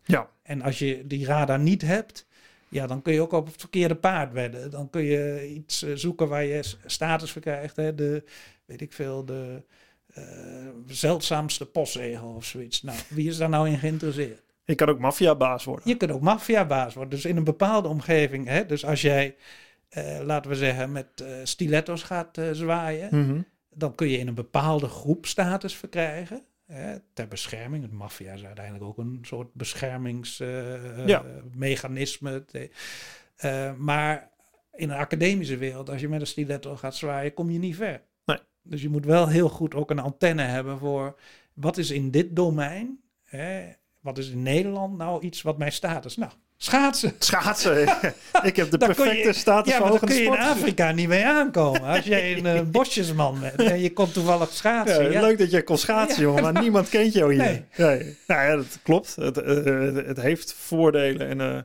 [0.04, 0.30] Ja.
[0.44, 2.28] En als je die radar niet hebt,
[2.70, 4.72] ja, dan kun je ook op het verkeerde paard wedden.
[4.72, 7.76] Dan kun je iets eh, zoeken waar je status voor krijgt.
[7.76, 7.96] Hè?
[7.96, 8.24] De,
[8.70, 9.64] weet ik veel, de
[10.14, 10.24] eh,
[10.86, 12.82] zeldzaamste postzegel of zoiets.
[12.82, 14.42] Nou, wie is daar nou in geïnteresseerd?
[14.66, 15.88] Je kan ook maffiabaas worden.
[15.88, 17.14] Je kunt ook maffiabaas worden.
[17.14, 18.48] Dus in een bepaalde omgeving.
[18.48, 18.66] Hè?
[18.66, 19.36] Dus als jij,
[19.90, 23.42] eh, laten we zeggen, met eh, stiletto's gaat zwaaien, Mhm.
[23.74, 26.44] dan kun je in een bepaalde groep status verkrijgen.
[26.66, 27.84] Hè, ter bescherming.
[27.84, 32.44] Het maffia is uiteindelijk ook een soort beschermingsmechanisme.
[33.42, 33.76] Ja.
[33.78, 34.30] maar
[34.74, 38.02] in een academische wereld, als je met een stiletto gaat zwaaien, kom je niet ver.
[38.70, 41.20] Dus je moet wel heel goed ook een antenne hebben voor
[41.54, 43.62] wat is in dit domein, hè,
[44.00, 46.18] wat is in Nederland nou iets wat mijn status.
[46.18, 47.14] Nou, schaatsen.
[47.20, 47.82] Schaatsen.
[48.44, 50.38] ik heb de kun je- perfecte status Ja, maar van kun je in.
[50.38, 51.82] Afrika niet mee aankomen.
[51.82, 55.04] Als jij een eh, bosjesman bent en je komt toevallig schaatsen.
[55.04, 55.22] Ja, ja.
[55.22, 57.44] Leuk dat je kon schaatsen, jongen, maar niemand kent jou hier.
[57.44, 57.66] Nee.
[57.78, 58.18] Nee.
[58.28, 59.16] Nou ja, dat klopt.
[59.16, 61.62] Het, eh, het, het heeft voordelen en, eh,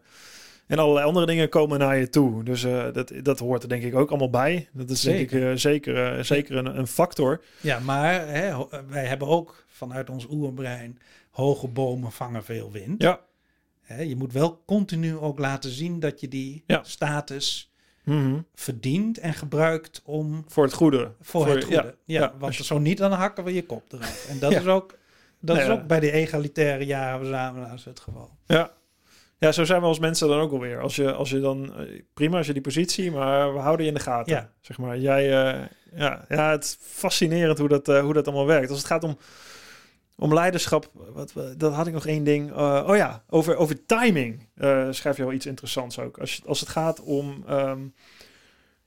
[0.66, 2.42] en allerlei andere dingen komen naar je toe.
[2.44, 4.68] Dus eh, dat, dat hoort er denk ik ook allemaal bij.
[4.72, 5.50] Dat is denk ik Zeker.
[5.50, 7.40] eh, zeker, eh, zeker een, een factor.
[7.60, 8.56] Ja, maar hè,
[8.88, 10.98] wij hebben ook vanuit ons oerbrein
[11.30, 13.02] hoge bomen vangen veel wind.
[13.02, 13.20] Ja.
[13.82, 16.80] Hè, je moet wel continu ook laten zien dat je die Ja.
[16.82, 17.72] status
[18.04, 18.40] Mhm.
[18.54, 21.12] verdient en gebruikt om Voor het goede.
[21.20, 21.94] voor, het goede.
[22.04, 24.26] Ja, ja, want je- zo niet, dan hakken we je kop eraf.
[24.28, 24.98] En dat is ook,
[25.40, 28.30] dat Nee, is ook bij de egalitaire jarenverzamelaars het geval.
[28.46, 28.72] Ja.
[29.38, 30.80] Ja, zo zijn we als mensen dan ook alweer.
[30.80, 33.92] Als je, als je dan, eh, prima als je die positie, maar we houden je
[33.92, 34.32] in de gaten.
[34.32, 34.50] Ja.
[34.60, 35.60] Zeg maar, jij, eh,
[35.94, 38.70] ja, ja, het is fascinerend hoe dat, eh, hoe dat allemaal werkt.
[38.70, 39.18] Als het gaat om,
[40.16, 42.52] om leiderschap, wat, dat had ik nog één ding.
[42.52, 44.48] Oh ja, over, over timing
[44.90, 46.18] schrijf je wel iets interessants ook.
[46.18, 47.80] Als, als het gaat om ehm,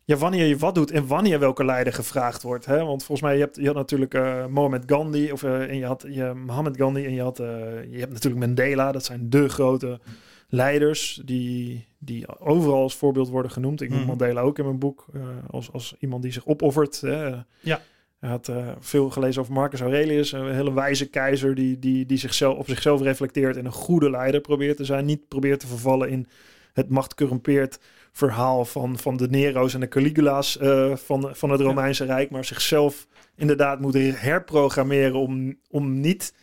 [0.04, 2.66] ja, wanneer je wat doet en wanneer welke leider gevraagd wordt.
[2.66, 2.78] Hè?
[2.86, 6.06] Want volgens mij, je, hebt, je had natuurlijk eh Mohammed Gandhi, of, en je had
[6.08, 8.92] je, Mohammed Gandhi en je, had, je hebt natuurlijk Mandela.
[8.92, 10.00] Dat zijn de grote
[10.48, 13.82] leiders die, die overal als voorbeeld worden genoemd.
[13.82, 14.08] Ik noem Mhm.
[14.08, 17.02] Mandela ook in mijn boek eh, als, als iemand die zich opoffert.
[17.02, 17.28] Hè?
[17.60, 17.82] Ja.
[18.20, 22.18] Hij had eh, veel gelezen over Marcus Aurelius, een hele wijze keizer die, die, die
[22.18, 25.06] zichzelf, op zichzelf reflecteert en een goede leider probeert te zijn.
[25.06, 26.28] Niet probeert te vervallen in
[26.74, 27.80] het machtcorrumpeerd
[28.12, 31.66] verhaal van, van de Nero's en de Caligula's eh, van, van het Ja.
[31.66, 36.34] Romeinse Rijk, maar zichzelf inderdaad moet herprogrammeren om, om niet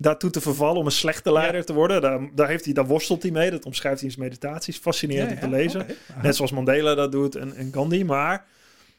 [0.00, 2.00] daartoe te vervallen, om een slechte leider te worden.
[2.00, 4.76] Daar, daar, heeft hij, daar worstelt hij mee, dat omschrijft hij in zijn meditaties.
[4.78, 5.80] Fascinerend om te lezen.
[6.10, 6.22] Aha.
[6.22, 8.04] Net zoals Mandela dat doet en, en Gandhi.
[8.04, 8.46] Maar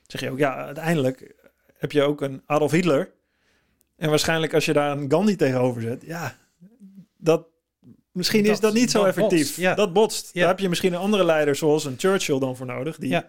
[0.07, 1.33] zeg je ook, ja, uiteindelijk
[1.77, 3.11] heb je ook een Adolf Hitler.
[3.97, 6.35] En waarschijnlijk als je daar een Gandhi tegenover zet, ja,
[7.17, 7.45] dat,
[8.11, 9.55] misschien is Dat- niet zo dat effectief.
[9.55, 9.75] botst.
[9.77, 10.33] Dat botst.
[10.33, 12.97] Daar heb je misschien een andere leider zoals een Churchill dan voor nodig.
[12.97, 13.21] Die,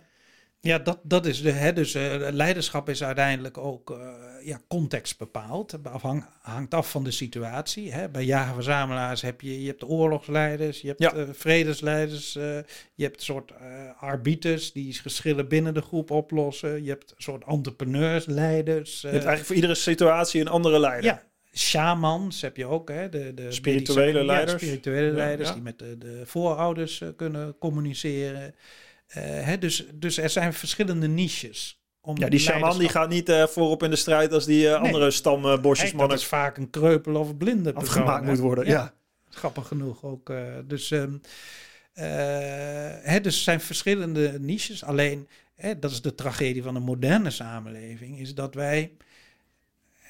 [0.64, 0.78] Ja.
[0.78, 1.50] Dat, dat is de.
[1.50, 3.98] Hè, dus eh, leiderschap is uiteindelijk ook eh,
[4.44, 5.78] ja, context bepaald.
[5.82, 7.92] Afhang, hangt af van de situatie.
[7.92, 8.08] Hè.
[8.08, 11.12] Bij jager-verzamelaars heb je, je hebt de oorlogsleiders, je hebt Ja.
[11.14, 12.64] eh, vredesleiders, je
[13.04, 13.52] hebt een soort
[13.98, 16.82] arbiters die geschillen binnen de groep oplossen.
[16.84, 19.00] Je hebt een soort entrepreneursleiders.
[19.00, 21.04] Je hebt eigenlijk voor iedere situatie een andere leider.
[21.04, 21.22] ja,
[21.54, 23.08] shamans heb je ook, hè?
[23.08, 24.62] De, de Spirituele ja, leiders.
[24.62, 25.54] spirituele leiders ja.
[25.54, 28.54] die met de, de voorouders kunnen communiceren.
[29.12, 31.80] Eh, hè, dus, dus er zijn verschillende niches.
[32.00, 34.80] Om Ja, die shaman die gaat niet eh, voorop in de strijd als die eh,
[34.80, 34.86] Nee.
[34.90, 38.66] andere stam Hey, bosjesmannen dat is vaak een kreupel of blinde afgemaakt moet worden.
[38.66, 38.94] Ja.
[39.28, 40.32] Grappig genoeg ook.
[40.66, 41.14] dus, ehm
[41.92, 42.04] eh,
[43.02, 44.84] hè, dus er zijn verschillende niches.
[44.84, 48.92] Alleen, hè, dat is de tragedie van de moderne samenleving, is dat wij,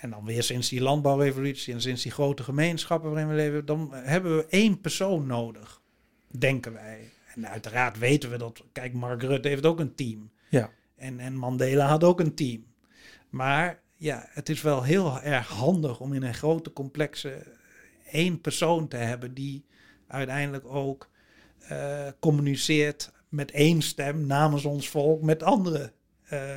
[0.00, 3.90] en dan weer sinds die landbouwrevolutie en sinds die grote gemeenschappen waarin we leven, dan
[3.92, 5.80] hebben we één persoon nodig,
[6.26, 7.11] denken wij.
[7.34, 10.30] En uiteraard weten we dat, kijk, Mark Rutte heeft ook een team.
[10.48, 10.70] Ja.
[10.96, 12.64] En, en Mandela had ook een team.
[13.30, 17.46] Maar ja, het is wel heel erg handig om in een grote complexe
[18.10, 19.64] één persoon te hebben die
[20.06, 21.10] uiteindelijk ook
[21.58, 25.88] eh, communiceert met één stem namens ons volk met andere eh,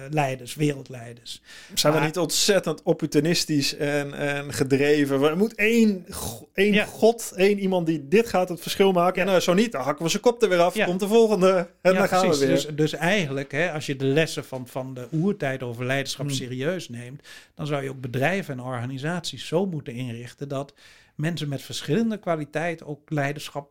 [0.10, 1.42] leiders, wereldleiders.
[1.74, 5.22] Zijn we niet ontzettend opportunistisch en, en gedreven?
[5.24, 6.06] Er moet één,
[6.54, 6.86] één Ja.
[6.86, 9.22] god, één iemand die dit gaat het verschil maken.
[9.22, 10.84] En nou, zo niet, dan hakken we zijn kop er weer af.
[10.86, 11.70] Komt de volgende.
[11.82, 12.40] En dan gaan precies.
[12.40, 12.56] we weer.
[12.56, 16.36] Dus, dus eigenlijk, hè, als je de lessen van, van de oertijd over leiderschap Hmm.
[16.36, 20.74] serieus neemt, dan zou je ook bedrijven en organisaties zo moeten inrichten dat
[21.16, 23.70] mensen met verschillende kwaliteiten ook leiderschap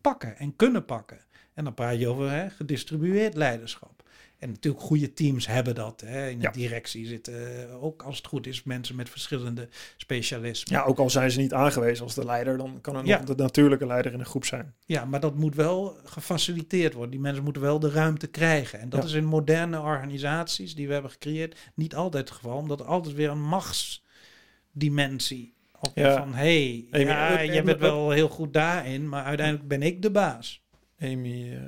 [0.00, 1.18] pakken en kunnen pakken.
[1.54, 3.97] En dan praat je over hè, gedistribueerd leiderschap.
[4.38, 6.00] En natuurlijk goede teams hebben dat.
[6.00, 6.28] Hè.
[6.28, 6.50] In de Ja.
[6.50, 10.78] directie zitten eh, ook, als het goed is, mensen met verschillende specialismen.
[10.78, 13.18] Ja, ook al zijn ze niet aangewezen als de leider, dan kan er nog Ja.
[13.18, 14.74] de natuurlijke leider in een groep zijn.
[14.86, 17.10] Ja, maar dat moet wel gefaciliteerd worden.
[17.10, 18.80] Die mensen moeten wel de ruimte krijgen.
[18.80, 19.08] En dat Ja.
[19.08, 22.56] is in moderne organisaties die we hebben gecreëerd niet altijd het geval.
[22.56, 26.34] Omdat er altijd weer een machtsdimensie op van...
[26.34, 30.62] hey, Amy, ja, jij bent wel heel goed daarin, maar uiteindelijk ben ik de baas.
[31.00, 31.60] Amy eh,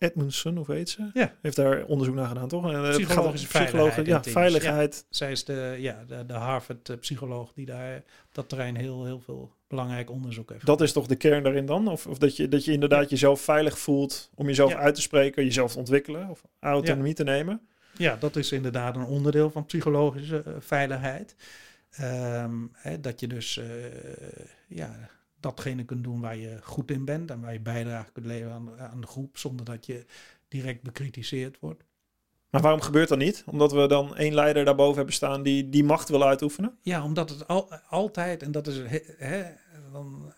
[0.00, 1.10] Edmundson, of weet ze?
[1.14, 1.34] Ja.
[1.42, 2.72] Heeft daar onderzoek naar gedaan, toch?
[2.72, 5.04] En, eh, Psychologische veiligheid Ja, veiligheid.
[5.10, 9.52] Zij is de, ja, de, de Harvard-psycholoog die daar op dat terrein heel, heel veel
[9.68, 11.88] belangrijk onderzoek heeft Dat is toch de kern daarin dan?
[11.88, 15.44] Of, of dat, je, dat je inderdaad jezelf veilig voelt om jezelf uit te spreken,
[15.44, 17.60] jezelf te ontwikkelen of autonomie te nemen?
[17.96, 21.34] Ja, dat is inderdaad een onderdeel van psychologische eh, veiligheid.
[21.90, 23.66] Ehm, hè, dat je dus eh,
[24.68, 25.10] ja,
[25.40, 28.78] datgene kunt doen waar je goed in bent en waar je bijdrage kunt leveren aan,
[28.78, 30.04] aan de groep zonder dat je
[30.48, 31.84] direct bekritiseerd wordt.
[32.50, 33.44] Maar waarom gebeurt dat niet?
[33.46, 36.78] Omdat we dan één leider daarboven hebben staan die die macht wil uitoefenen?
[36.82, 38.80] Ja, omdat het al, altijd, en dat is,
[39.18, 39.44] hè,
[39.92, 40.32] dan,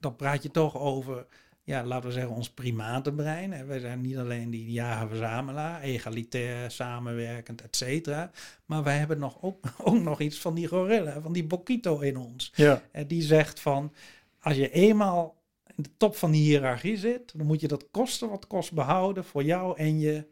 [0.00, 1.26] dan praat je toch over,
[1.64, 3.52] ja, laten we zeggen, ons primatenbrein.
[3.52, 3.64] Hè.
[3.64, 8.30] Wij zijn niet alleen die jager-verzamelaar, egalitair, samenwerkend, et cetera.
[8.66, 12.16] Maar wij hebben nog ook, ook nog iets van die gorilla, van die Bokito in
[12.16, 12.52] ons.
[12.54, 12.82] Ja.
[12.92, 13.92] En die zegt van,
[14.40, 15.36] als je eenmaal
[15.76, 19.24] in de top van die hiërarchie zit, dan moet je dat kosten wat kost behouden
[19.24, 20.26] voor jou en je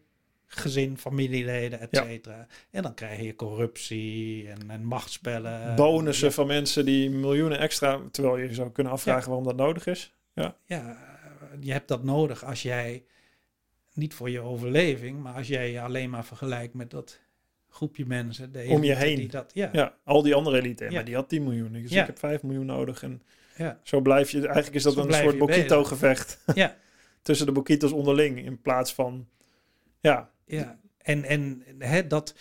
[0.47, 2.03] gezin, familieleden, et Ja.
[2.05, 2.47] cetera.
[2.71, 5.75] En dan krijg je corruptie en, en machtsspellen.
[5.77, 9.87] Bonussen Ja, van mensen die miljoenen extra, terwijl je zou kunnen afvragen waarom dat nodig
[9.87, 10.13] is.
[10.35, 10.57] ja,
[11.61, 13.05] je hebt dat nodig als jij,
[13.95, 17.21] niet voor je overleving, maar als jij je alleen maar vergelijkt met dat
[17.69, 18.53] groepje mensen.
[18.53, 19.17] De Om je heen.
[19.17, 20.91] Die dat, ja, Ja, al die andere elite, Ja.
[20.91, 21.73] maar die had 10 miljoen.
[21.73, 22.01] Dus Ja.
[22.01, 23.03] ik heb 5 miljoen nodig.
[23.03, 23.23] En
[23.57, 26.77] ja, zo blijf je, eigenlijk is dat Zo een soort Bokito-gevecht ja.
[27.23, 28.45] tussen de Bokitos onderling.
[28.45, 29.29] In plaats van,
[30.01, 32.35] ja, Ja, en, en hè, dat,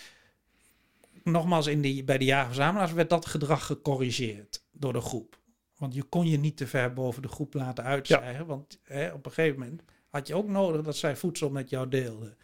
[1.24, 5.40] nogmaals, in die, bij de jagerverzamelaars werd dat gedrag gecorrigeerd door de groep.
[5.82, 8.46] Want je kon je niet te ver boven de groep laten uitstijgen.
[8.46, 11.90] Want hè, op een gegeven moment had je ook nodig dat zij voedsel met jou
[11.90, 12.38] deelden.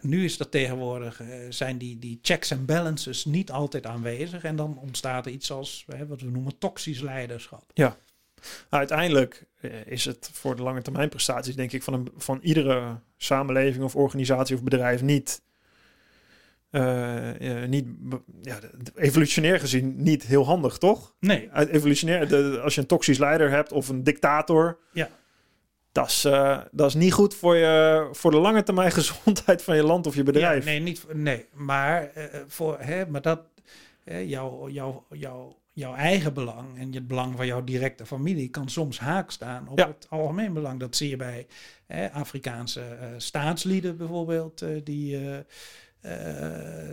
[0.00, 4.44] Nu is dat tegenwoordig, eh, zijn die, die checks en balances niet altijd aanwezig.
[4.44, 7.70] En dan ontstaat er iets als hè, wat we noemen toxisch leiderschap.
[7.74, 7.96] Ja.
[8.68, 13.00] Uiteindelijk eh, is het voor de lange termijn prestaties, denk ik, van, een, van iedere
[13.16, 15.42] samenleving of organisatie of bedrijf niet,
[17.66, 17.86] niet
[18.42, 18.58] ja,
[18.94, 21.14] evolutionair gezien niet heel handig, toch?
[21.20, 21.48] Nee.
[21.52, 25.08] Uit evolutionair, de, als je een toxisch leider hebt of een dictator, ja.
[25.92, 29.76] dat, is, uh, dat is niet goed voor, je, voor de lange termijn gezondheid van
[29.76, 30.64] je land of je bedrijf.
[30.64, 33.40] Ja, nee, niet, nee, maar, uh, voor, hè, maar dat,
[34.04, 38.98] jouw, jouw, jouw jouw eigen belang en het belang van jouw directe familie kan soms
[38.98, 40.80] haak staan op het algemeen belang.
[40.80, 41.46] Dat zie je bij
[41.86, 45.18] hè, Afrikaanse uh, staatslieden bijvoorbeeld, die,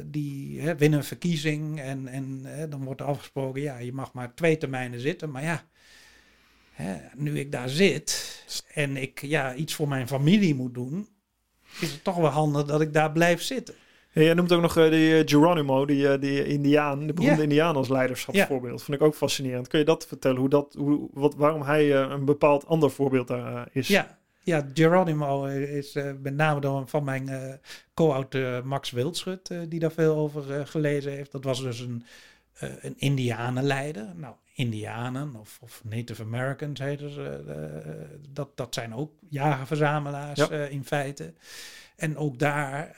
[0.06, 4.34] die hè, winnen een verkiezing en, en dan wordt er afgesproken, ja, je mag maar
[4.34, 5.32] twee termijnen zitten.
[5.32, 5.64] Maar ja,
[6.72, 8.43] hè, nu ik daar zit
[8.74, 11.08] en ik ja, iets voor mijn familie moet doen,
[11.82, 13.76] is het toch wel handig dat ik daar blijf zitten.
[14.12, 17.41] Ja, jij noemt ook nog uh, die uh, Geronimo, die, uh, die Indiaan, de beroemde.
[17.41, 18.74] Indiaan als leiderschapsvoorbeeld.
[18.74, 18.86] Yeah.
[18.86, 19.68] Vond ik ook fascinerend.
[19.68, 23.68] Kun je dat vertellen, hoe dat, hoe, wat, waarom hij een bepaald ander voorbeeld daar
[23.72, 23.88] is?
[23.88, 27.60] Ja, ja Geronimo is met name door van mijn
[27.93, 31.32] co-auteur Max Wildschut, die daar veel over gelezen heeft.
[31.32, 32.06] Dat was dus een,
[32.60, 34.16] een Indianenleider.
[34.16, 38.20] Nou, Indianen of, of Native Americans heten ze.
[38.30, 40.50] dat, dat zijn ook jagerverzamelaars ja.
[40.50, 41.34] in feite.
[41.96, 42.96] En ook daar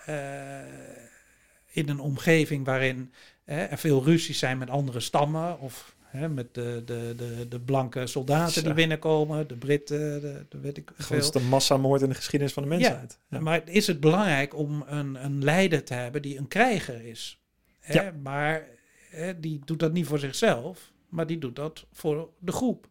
[1.67, 3.13] in een omgeving waarin
[3.45, 8.07] er veel ruzies zijn met andere stammen of hè, met de, de, de, de blanke
[8.07, 11.15] soldaten die binnenkomen, de Britten, de, de weet ik veel.
[11.15, 13.19] Dat is de massamoord in de geschiedenis van de mensheid.
[13.29, 13.43] Ja, ja.
[13.43, 17.41] Maar is het belangrijk om een, een leider te hebben die een krijger is?
[17.79, 18.01] Hè?
[18.01, 18.11] Ja.
[18.21, 18.67] Maar
[19.09, 22.87] hè, die doet dat niet voor zichzelf, maar die doet dat voor de groep.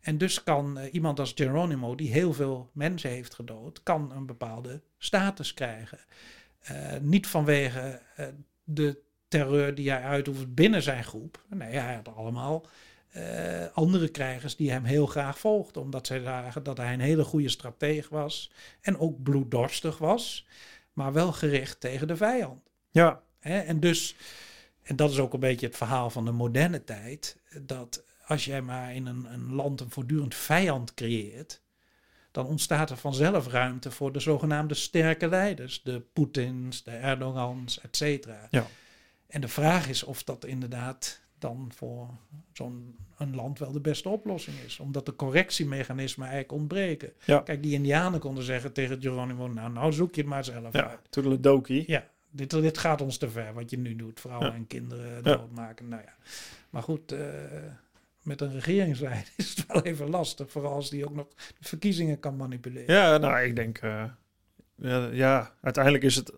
[0.00, 4.26] En dus kan uh, iemand als Geronimo, die heel veel mensen heeft gedood, kan een
[4.26, 5.98] bepaalde status krijgen.
[6.70, 8.26] Uh, niet vanwege uh,
[8.64, 8.98] de
[9.30, 11.44] terreur die hij uitoefent binnen zijn groep.
[11.48, 12.66] Nee, hij had allemaal
[13.72, 15.82] andere krijgers die hem heel graag volgden.
[15.82, 18.50] Omdat zij zagen dat hij een hele goede strateeg was.
[18.80, 20.46] En ook bloeddorstig was.
[20.92, 22.60] Maar wel gericht tegen de vijand.
[22.90, 23.22] Ja.
[23.40, 24.14] En dus,
[24.82, 27.36] en dat is ook een beetje het verhaal van de moderne tijd.
[27.62, 31.62] Dat als jij maar in een, een land een voortdurend vijand creëert,
[32.30, 37.96] dan ontstaat er vanzelf ruimte voor de zogenaamde sterke leiders, de Poetins, de Erdogans, et
[37.96, 38.46] cetera.
[38.50, 38.66] Ja.
[39.30, 42.08] En de vraag is of dat inderdaad dan voor
[42.52, 47.12] zo'n een land wel de beste oplossing is, omdat de correctiemechanismen eigenlijk ontbreken.
[47.24, 47.38] Ja.
[47.38, 50.88] Kijk, die Indianen konden zeggen tegen Geronimo, nou, nou zoek je het maar zelf ja,
[50.88, 51.00] uit.
[51.10, 51.84] Toedeledokie.
[51.86, 54.54] Ja, dit, dit gaat ons te ver, wat je nu doet, vrouwen Ja.
[54.54, 55.88] en kinderen doodmaken.
[55.88, 56.14] Nou ja,
[56.70, 57.18] maar goed, eh,
[58.22, 60.50] met een regeringsleider is het wel even lastig.
[60.50, 61.28] Vooral als die ook nog
[61.58, 62.94] de verkiezingen kan manipuleren.
[62.94, 64.04] Ja, nou, ik denk, eh,
[64.74, 66.32] ja, ja, uiteindelijk is het,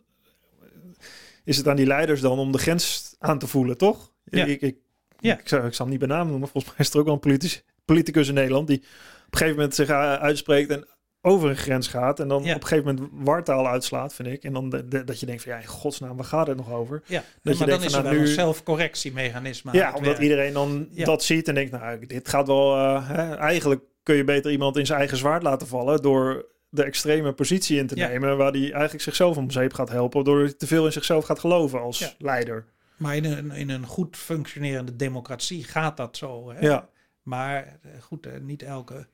[1.45, 4.12] is het aan die leiders dan om de grens aan te voelen, toch?
[4.24, 4.45] Ja.
[4.45, 4.76] Ik, ik,
[5.18, 5.38] Ja.
[5.38, 6.49] ik, zou, ik zal hem niet bij naam noemen.
[6.49, 8.84] Volgens mij is er ook wel een politicus, politicus in Nederland die op
[9.30, 10.86] een gegeven moment zich uh, uitspreekt en
[11.24, 12.55] over een grens gaat en dan Ja.
[12.55, 14.45] op een gegeven moment wartaal uitslaat, vind ik.
[14.45, 16.72] En dan de- de- dat je denkt van, ja, in godsnaam, waar gaat het nog
[16.72, 17.03] over?
[17.07, 20.18] Ja, Dat je maar dan denkt is er nou, nu- een zelfcorrectiemechanisme Ja, omdat werk.
[20.20, 21.05] iedereen dan Ja.
[21.05, 22.76] dat ziet en denkt, nou, dit gaat wel...
[22.76, 26.82] eh, hè, eigenlijk kun je beter iemand in zijn eigen zwaard laten vallen door de
[26.84, 28.08] extreme positie in te Ja.
[28.08, 31.24] nemen, waar hij eigenlijk zichzelf om zeep gaat helpen, door hij te veel in zichzelf
[31.24, 32.12] gaat geloven als Ja.
[32.18, 32.64] leider.
[32.96, 36.50] Maar in een, in een goed functionerende democratie gaat dat zo.
[36.50, 36.60] Hè?
[36.60, 36.88] Ja.
[37.22, 39.06] Maar eh, goed, eh, niet elke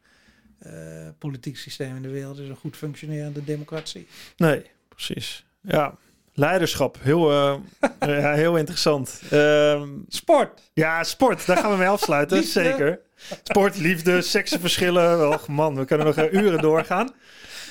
[0.59, 4.06] eh, politiek systeem in de wereld is een goed functionerende democratie.
[4.36, 5.46] Nee, precies.
[5.61, 5.96] Ja,
[6.39, 7.55] leiderschap, heel, eh,
[7.99, 9.20] ja, heel interessant.
[9.30, 10.61] Ehm, Sport!
[10.72, 12.62] ja, sport, daar gaan we mee afsluiten, Liefde.
[12.62, 13.01] zeker.
[13.43, 15.28] Sport, liefde, seksenverschillen.
[15.28, 17.11] Och man, we kunnen nog eh, uren doorgaan.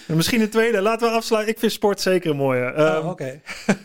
[0.07, 1.53] En Misschien een tweede, laten we afsluiten.
[1.53, 2.65] Ik vind sport zeker een mooie.
[2.65, 3.41] Ehm, oh, Oké.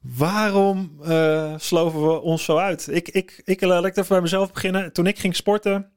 [0.00, 2.88] Waarom eh, sloven we ons zo uit?
[2.90, 4.92] Ik, ik, ik laat ik even bij mezelf beginnen.
[4.92, 5.90] Toen ik ging sporten,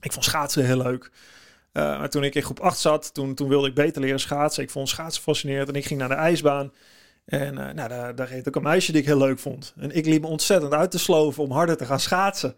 [0.00, 1.10] ik vond schaatsen heel leuk.
[1.72, 4.62] Eh, maar toen ik in groep 8 zat, toen, toen wilde ik beter leren schaatsen.
[4.62, 6.72] Ik vond schaatsen fascinerend en ik ging naar de ijsbaan.
[7.24, 9.74] En eh, nou, daar, daar reed ook een meisje die ik heel leuk vond.
[9.78, 12.54] En ik liep me ontzettend uit te sloven om harder te gaan schaatsen.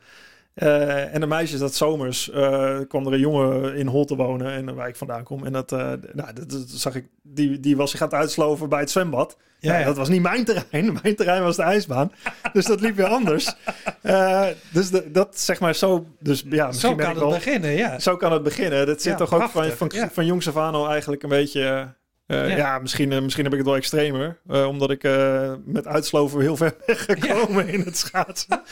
[0.54, 4.74] Eh, en de meisje dat zomers eh, kwam er een jongen in Holte wonen en
[4.74, 5.44] waar ik vandaan kom.
[5.44, 8.80] En dat, nou, dat, dat zag ik, die, die was zich aan het uitsloven bij
[8.80, 9.36] het zwembad.
[9.58, 9.84] Ja, Ja, ja.
[9.84, 10.92] dat was niet mijn terrein.
[11.02, 12.12] Mijn terrein was de ijsbaan.
[12.52, 13.54] dus dat liep weer anders.
[14.72, 16.06] Dus de, dat zeg maar zo.
[16.18, 17.30] Dus ja, misschien Zo kan het wel.
[17.30, 17.98] beginnen, ja.
[17.98, 18.86] Zo kan het beginnen.
[18.86, 21.94] Dat zit Ja, toch ook van, van, van jongs af aan al eigenlijk een beetje.
[22.26, 22.56] Eh, ja.
[22.56, 22.78] Ja.
[22.78, 24.40] misschien, eh, misschien heb ik het wel extremer.
[24.48, 28.62] eh, omdat ik eh, met uitsloven heel ver ben gekomen in het schaatsen.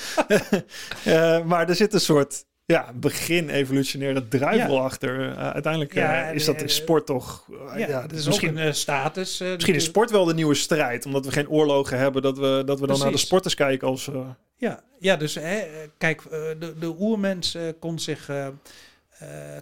[1.49, 4.81] Maar er zit een soort ja, begin evolutionaire druivel Ja.
[4.81, 5.37] achter.
[5.37, 5.95] Uiteindelijk
[6.35, 7.49] is dat in sport toch...
[7.77, 9.39] Ja, dat is misschien, ook een status.
[9.39, 11.07] misschien is sport wel de nieuwe strijd.
[11.07, 12.23] Omdat we geen oorlogen hebben.
[12.23, 14.11] Dat we, dat we dan naar de sporters kijken als...
[14.57, 15.63] Ja, ja dus hè,
[15.99, 16.23] kijk,
[16.59, 18.31] de, de oermens kon zich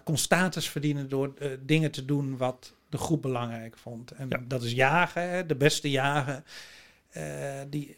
[0.03, 1.33] kon status verdienen door
[1.65, 4.11] dingen te doen wat de groep belangrijk vond.
[4.11, 4.41] En Ja.
[4.47, 6.43] dat is jagen, hè, de beste jagen.
[7.11, 7.97] eh, die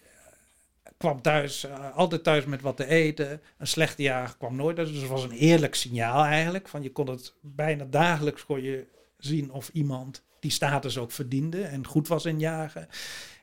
[0.98, 3.42] kwam thuis, eh, altijd thuis met wat te eten.
[3.58, 4.76] Een slechte jager kwam nooit.
[4.76, 6.68] Dus het was een eerlijk signaal eigenlijk.
[6.68, 8.86] Van je kon het bijna dagelijks kon je
[9.18, 12.88] zien of iemand die status ook verdiende en goed was in jagen.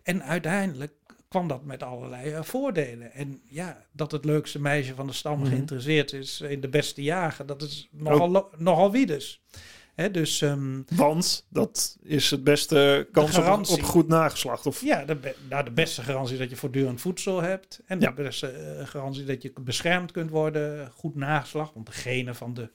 [0.02, 0.92] En uiteindelijk
[1.28, 3.12] kwam dat met allerlei eh, voordelen.
[3.12, 5.48] En ja, dat het leukste meisje van de stam Mhm.
[5.48, 9.42] geïnteresseerd is in de beste jager, dat is nogal, nogal wie dus.
[10.08, 13.74] Dus ehm, want dat is het beste kans op, garantie.
[13.76, 14.66] op goed nageslacht.
[14.66, 17.80] Of, ja, de, be- nou, de beste garantie dat je voortdurend voedsel hebt.
[17.86, 18.10] En Ja.
[18.10, 20.90] de beste eh, garantie dat je beschermd kunt worden.
[20.92, 21.74] Goed nageslacht.
[21.74, 22.70] Want de genen van de,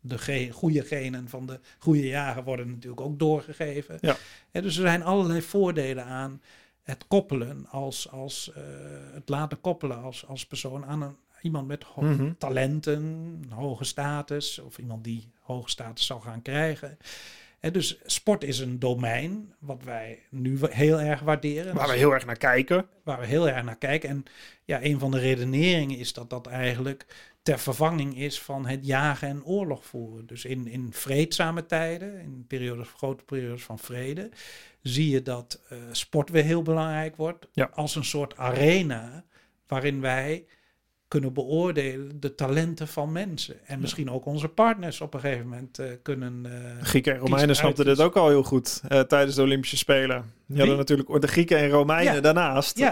[0.00, 3.98] de ge- goede genen van de goede jager worden natuurlijk ook doorgegeven.
[4.00, 4.16] Ja.
[4.52, 6.42] Dus er zijn allerlei voordelen aan
[6.82, 8.62] het koppelen als, als eh,
[9.14, 12.32] het laten koppelen als, als persoon aan een, iemand met ho- Mhm.
[12.38, 16.98] talenten, hoge status of iemand die hoge status zal gaan krijgen.
[17.72, 21.74] Dus sport is een domein wat wij nu heel erg waarderen.
[21.74, 22.86] Waar we heel erg naar kijken.
[23.04, 24.08] waar we heel erg naar kijken.
[24.08, 24.24] En
[24.64, 27.06] ja, een van de redeneringen is dat dat eigenlijk
[27.42, 30.26] ter vervanging is van het jagen en oorlog voeren.
[30.26, 34.30] Dus in, in vreedzame tijden, in periodes, grote periodes van vrede,
[34.80, 37.46] zie je dat eh, sport weer heel belangrijk wordt.
[37.52, 37.70] Ja.
[37.74, 39.24] Als een soort arena
[39.66, 40.44] waarin wij
[41.12, 43.54] kunnen beoordelen de talenten van mensen.
[43.66, 46.46] En misschien ook onze partners op een gegeven moment eh, kunnen...
[46.46, 50.32] eh, Grieken en Romeinen snapten dit ook al heel goed eh, tijdens de Olympische Spelen.
[50.46, 52.20] Die hadden natuurlijk de Grieken en Romeinen Ja.
[52.20, 52.78] daarnaast.
[52.78, 52.90] Ja.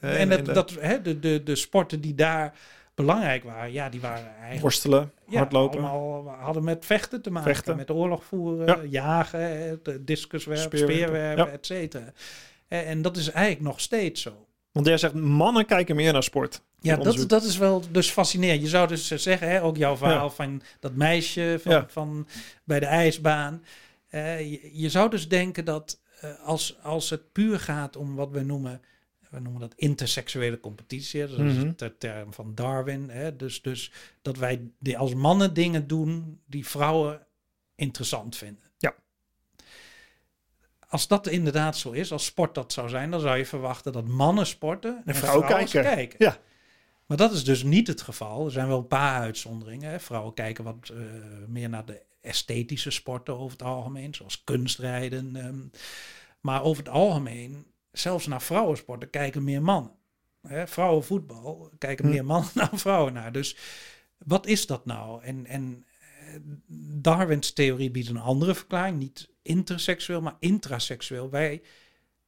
[0.00, 2.54] en dat, de dat, hè, de, de, de sporten die daar
[2.94, 5.78] belangrijk waren, ja, die waren eigenlijk worstelen, ja, hardlopen.
[5.84, 7.76] allemaal hadden met vechten te maken, Vechten.
[7.76, 8.78] met oorlog voeren, Ja.
[8.90, 12.12] jagen, discuswerpen, Speerwerpen, et cetera.
[12.68, 14.46] En, en dat is eigenlijk nog steeds zo.
[14.72, 16.62] Want jij zegt, mannen kijken meer naar sport.
[16.80, 18.62] Ja, dat, dat is wel dus fascinerend.
[18.62, 21.86] Je zou dus eh, zeggen, hè, ook jouw verhaal van dat meisje van, Ja.
[21.88, 22.28] van
[22.64, 23.64] bij de ijsbaan.
[24.08, 28.30] Eh, je, je zou dus denken dat eh, als, als het puur gaat om wat
[28.30, 28.82] we noemen,
[29.30, 31.20] we noemen dat interseksuele competitie.
[31.20, 31.72] Dat is Mhm.
[31.76, 33.08] de term van Darwin.
[33.10, 37.26] Hè, dus, dus dat wij die als mannen dingen doen die vrouwen
[37.74, 38.62] interessant vinden.
[38.78, 38.94] Ja.
[40.88, 44.06] Als dat inderdaad zo is, als sport dat zou zijn, dan zou je verwachten dat
[44.06, 45.82] mannen sporten en, vrouwen kijken.
[45.82, 46.16] kijken.
[46.24, 46.38] Ja.
[47.08, 48.44] Maar dat is dus niet het geval.
[48.44, 49.90] Er zijn wel een paar uitzonderingen.
[49.90, 50.00] Hè.
[50.00, 50.98] Vrouwen kijken wat eh,
[51.46, 55.36] meer naar de esthetische sporten over het algemeen, zoals kunstrijden.
[55.36, 55.58] ehm.
[56.40, 59.92] maar over het algemeen, zelfs naar vrouwensporten, kijken meer mannen.
[60.42, 62.10] Hè, vrouwenvoetbal kijken Hm.
[62.10, 63.32] meer mannen dan vrouwen naar.
[63.32, 63.56] Dus
[64.18, 65.22] wat is dat nou?
[65.22, 65.84] En, en
[66.20, 66.34] eh,
[67.00, 68.98] Darwins theorie biedt een andere verklaring.
[68.98, 71.30] Niet interseksueel, maar intraseksueel.
[71.30, 71.62] Wij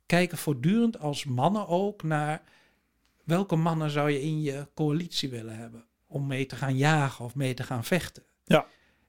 [0.07, 2.43] kijken voortdurend als mannen ook naar
[3.25, 5.85] welke mannen zou je in je coalitie willen hebben.
[6.07, 8.23] Om mee te gaan jagen of mee te gaan vechten.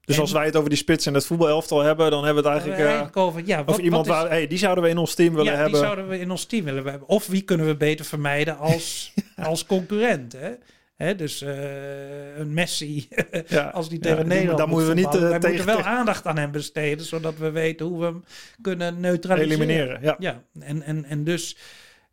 [0.06, 2.50] Dus En- als wij het over die spits en het voetbalelftal hebben, dan hebben we
[2.50, 4.90] het eigenlijk, eh, Eigenlijk over, ja, wat, over iemand is- waar, hey, die zouden we
[4.90, 5.72] in ons team willen ja, hebben.
[5.74, 7.08] die zouden we in ons team willen hebben.
[7.08, 9.14] Of wie kunnen we beter vermijden als,
[9.52, 10.34] als concurrent.
[10.34, 10.52] Hè?
[10.96, 13.08] Hè, dus eh, een Messi,
[13.48, 16.26] Ja, als die ja, tegen Nederland moet moeten we niet wij tegen moeten wel aandacht
[16.26, 18.24] aan hem besteden, zodat we weten hoe we hem
[18.62, 19.56] kunnen neutraliseren.
[19.62, 20.02] elimineren.
[20.02, 20.16] Ja.
[20.20, 21.58] Ja, en, en, en dus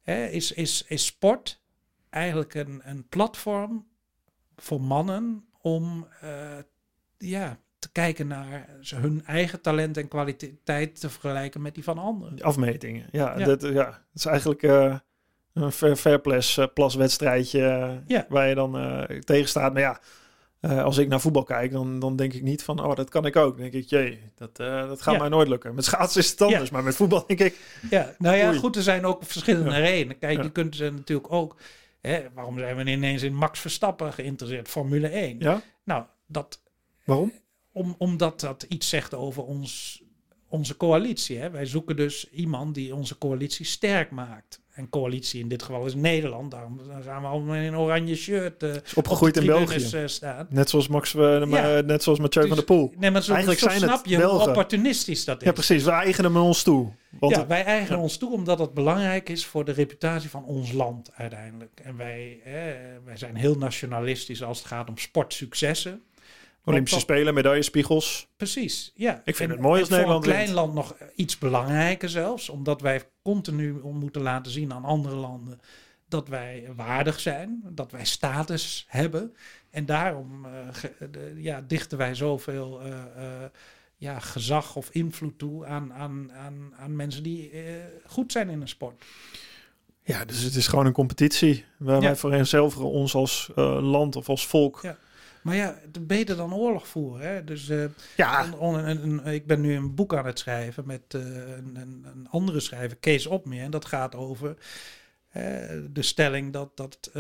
[0.03, 1.58] hè, is, is, is sport
[2.11, 3.87] eigenlijk een, een platform
[4.57, 6.31] voor mannen om eh,
[7.19, 11.99] ja, te kijken naar ze- hun eigen talent en kwaliteit te vergelijken met die van
[11.99, 12.41] anderen.
[12.43, 13.07] Afmetingen.
[13.11, 13.45] Ja, Ja.
[13.45, 14.97] Dat, ja, het is eigenlijk eh,
[15.53, 18.27] een fair, fair plus, eh, plaswedstrijdje eh, Ja.
[18.29, 19.73] waar je dan tegen staat.
[19.73, 20.01] Maar ja,
[20.83, 23.37] als ik naar voetbal kijk, dan, dan denk ik niet van, oh, dat kan ik
[23.37, 23.53] ook.
[23.59, 25.21] Dan denk ik, jee, dat, eh, dat gaat Ja.
[25.21, 25.75] mij nooit lukken.
[25.75, 26.73] Met schaatsen is het anders, Ja.
[26.73, 27.59] maar met voetbal denk ik,
[27.91, 28.59] Ja, nou ja, Oei.
[28.59, 29.77] goed, er zijn ook verschillende Ja.
[29.79, 30.19] redenen.
[30.19, 31.57] Kijk, je kunt ze natuurlijk ook.
[32.01, 35.39] Hè, waarom zijn we ineens in Max Verstappen geïnteresseerd, Formule 1?
[35.39, 36.63] ja, Nou, dat,
[37.05, 37.33] waarom?
[37.73, 40.03] om, omdat dat iets zegt over ons,
[40.49, 41.39] onze coalitie.
[41.39, 41.51] Hè?
[41.51, 44.61] Wij zoeken dus iemand die onze coalitie sterk maakt.
[44.73, 46.51] En coalitie in dit geval is Nederland.
[46.51, 49.97] Daarom gaan we allemaal in een oranje shirt eh Is opgegroeid op in België.
[49.97, 50.47] eh, staan.
[50.51, 51.81] Net zoals Max, maar, Ja.
[51.81, 52.93] net zoals Mathieu Dus- van der Poel.
[52.99, 55.47] Nee, maar zo, Eigenlijk zo zijn het snap je hoe opportunistisch dat is.
[55.47, 55.85] Ja, precies.
[55.85, 56.93] We eigenen hem ons toe.
[57.21, 58.03] Want ja, wij eigenen ja.
[58.03, 61.81] ons toe omdat het belangrijk is voor de reputatie van ons land uiteindelijk.
[61.83, 62.41] En wij,
[63.05, 66.03] wij zijn heel nationalistisch als het gaat om sportsuccessen.
[66.69, 68.29] Olympische Spelen, medaillespiegels.
[68.37, 69.23] Precies, ja.
[69.25, 72.49] Ik vind En- het mooi als Nederland Voor een klein land nog iets belangrijker zelfs,
[72.49, 75.61] omdat wij continu moeten laten zien aan andere landen
[76.09, 79.35] dat wij waardig zijn, dat wij status hebben.
[79.71, 83.49] En daarom eh, ge- de- ja, dichten wij zoveel eh, eh,
[83.97, 87.63] ja, gezag of invloed toe aan, aan, aan, aan mensen die eh,
[88.07, 89.05] goed zijn in een sport.
[90.03, 91.65] Ja, dus het is gewoon een competitie.
[91.79, 92.01] Waar Ja.
[92.07, 94.79] wij vereenzelvigen ons als eh, land of als volk.
[94.83, 94.97] Ja.
[95.43, 97.29] Maar ja, beter dan oorlog voeren.
[97.29, 97.45] Hè?
[97.45, 97.85] Dus eh,
[98.17, 101.21] Ja, On- on- een- een- ik ben nu een boek aan het schrijven met eh,
[101.57, 103.63] een, een, een andere schrijver, Kees Opmeer.
[103.63, 104.57] En dat gaat over
[105.29, 105.43] eh,
[105.91, 107.11] de stelling dat, dat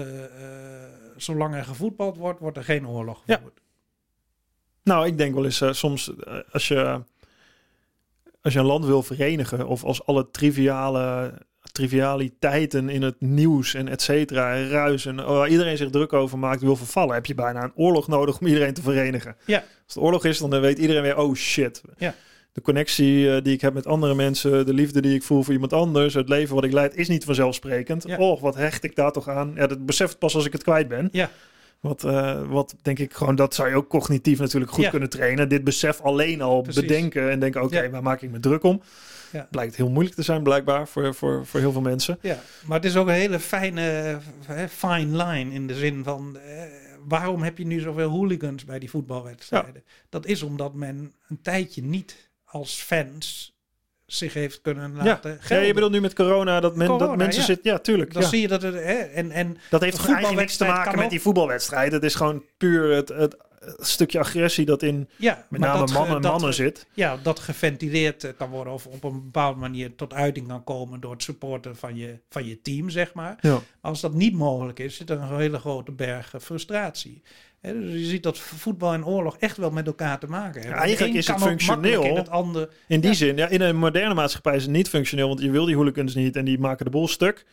[1.17, 3.35] zolang er gevoetbald wordt, wordt er geen oorlog Ja.
[3.37, 3.61] gevoerd.
[4.83, 6.13] nou, ik denk wel eens soms
[6.51, 7.03] als je
[8.43, 11.35] als je een land wil verenigen of als alle triviale
[11.79, 16.13] trivialiteiten in het nieuws en et cetera, en ruis en oh, waar iedereen zich druk
[16.13, 19.37] over maakt, wil vervallen, heb je bijna een oorlog nodig om iedereen te verenigen.
[19.47, 19.57] Ja.
[19.57, 21.83] Als het oorlog is, dan weet iedereen weer, oh shit.
[21.97, 22.15] Ja.
[22.53, 25.53] De connectie eh, die ik heb met andere mensen, de liefde die ik voel voor
[25.53, 28.05] iemand anders, het leven wat ik leid, is niet vanzelfsprekend.
[28.07, 28.17] Ja.
[28.19, 29.53] Oh, wat hecht ik daar toch aan?
[29.55, 31.09] Ja, dat besef ik pas als ik het kwijt ben.
[31.13, 31.31] Ja.
[31.81, 34.91] Wat, eh, wat denk ik gewoon, dat zou je ook cognitief natuurlijk goed Ja.
[34.91, 35.49] kunnen trainen.
[35.49, 36.81] Dit besef alleen al Precies.
[36.81, 37.91] bedenken en denken, oké, Ja.
[37.91, 38.83] waar maak ik me druk om?
[39.33, 39.49] Ja.
[39.51, 42.19] Blijkt heel moeilijk te zijn blijkbaar voor, voor, voor heel veel mensen.
[42.21, 44.19] Ja, maar het is ook een hele fijne,
[44.71, 46.39] fine line in de zin van...
[46.39, 46.63] eh,
[47.09, 49.85] waarom heb je nu zoveel hooligans bij die voetbalwedstrijden?
[50.09, 53.57] Dat is omdat men een tijdje niet als fans
[54.07, 55.67] zich heeft kunnen laten Ja, gelden.
[55.67, 57.47] je bedoelt nu met corona dat, men, dat mensen ja.
[57.47, 57.71] zitten...
[57.71, 58.13] Ja, tuurlijk.
[58.13, 58.29] Dan ja.
[58.29, 58.75] zie je dat het...
[58.75, 61.93] Hè, en, en Dat heeft eigenlijk niks te maken met die voetbalwedstrijd.
[61.93, 63.37] Het is gewoon puur het, het
[63.77, 66.87] stukje agressie dat in ja, met name dat mannen, dat mannen zit.
[66.93, 71.01] Ja, dat geventileerd eh, kan worden of op een bepaalde manier tot uiting kan komen
[71.01, 73.39] door het supporten van je, van je team, zeg maar.
[73.41, 73.59] Ja.
[73.81, 77.23] Als dat niet mogelijk is, zit er een hele grote berg eh, frustratie.
[77.61, 80.79] Hè, dus je ziet dat voetbal en oorlog echt wel met elkaar te maken hebben.
[80.79, 82.03] Ja, eigenlijk is het functioneel.
[82.03, 83.17] In het andere, In die Ja.
[83.17, 86.15] zin, ja, in een moderne maatschappij is het niet functioneel, want je wil die hooligans
[86.15, 87.45] niet en die maken de boel stuk.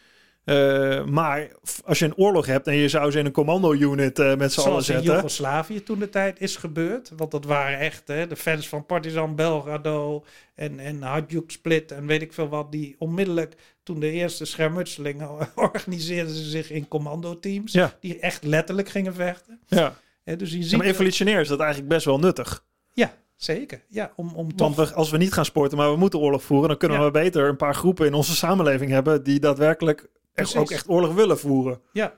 [0.45, 1.47] Eh, maar
[1.85, 4.59] als je een oorlog hebt en je zou ze in een commando-unit eh, met z'n
[4.59, 5.13] allen zoals in zetten.
[5.13, 7.11] Joegoslavië toen de tijd is gebeurd.
[7.15, 10.25] Want dat waren echt hè, de fans van Partizan Belgrado
[10.55, 12.71] en, en Hajduk Split en weet ik veel wat.
[12.71, 17.71] Die onmiddellijk, toen de eerste schermutselingen organiseerden ze zich in commandoteams.
[17.71, 17.93] Ja.
[17.99, 19.59] Die echt letterlijk gingen vechten.
[19.67, 19.95] Ja.
[20.23, 20.71] Hè, dus je ziet...
[20.71, 22.65] Ja, maar evolutionair is dat eigenlijk best wel nuttig.
[22.93, 23.83] ja, zeker.
[23.89, 24.75] Ja, om, om toch...
[24.75, 27.05] Want we, als we niet gaan sporten, maar we moeten oorlog voeren, dan kunnen Ja.
[27.05, 30.55] we beter een paar groepen in onze samenleving hebben die daadwerkelijk Precies.
[30.55, 31.79] ook echt oorlog willen voeren.
[31.93, 32.13] Ja.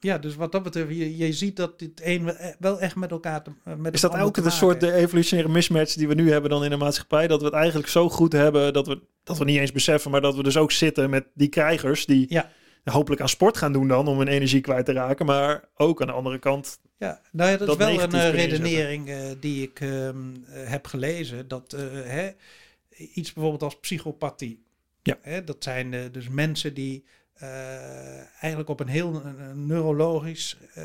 [0.00, 2.96] Ja, dus wat dat betreft, je, je ziet dat dit een wel- eh, wel echt
[2.96, 6.14] met elkaar te, eh, met Is dat ook maken soort de evolutionaire mismatch die we
[6.14, 7.26] nu hebben dan in de maatschappij?
[7.26, 10.20] Dat we het eigenlijk zo goed hebben dat we, dat we niet eens beseffen, maar
[10.20, 12.50] dat we dus ook zitten met die krijgers die Ja.
[12.84, 15.26] hopelijk aan sport gaan doen dan om hun energie kwijt te raken.
[15.26, 16.78] Maar ook aan de andere kant.
[16.98, 20.16] Ja, nou ja, dat, dat is wel een eh, redenering eh, die ik ehm,
[20.46, 21.48] eh, heb gelezen.
[21.48, 22.30] Dat eh, hè,
[23.14, 24.62] iets bijvoorbeeld als psychopathie.
[25.02, 25.18] Ja.
[25.22, 27.04] Hè, dat zijn dus mensen die
[28.40, 30.84] eigenlijk op een heel eh, neurologisch eh,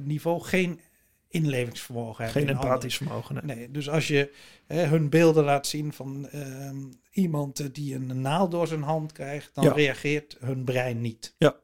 [0.00, 0.80] niveau geen
[1.28, 2.42] inlevingsvermogen hebben.
[2.42, 3.34] Geen empathisch vermogen.
[3.46, 3.56] nee.
[3.56, 4.34] Nee, dus als je
[4.66, 6.76] hè, hun beelden laat zien van ehm,
[7.10, 9.72] iemand eh, die een naald door zijn hand krijgt, dan Ja.
[9.72, 11.34] reageert hun brein niet.
[11.38, 11.56] Ja.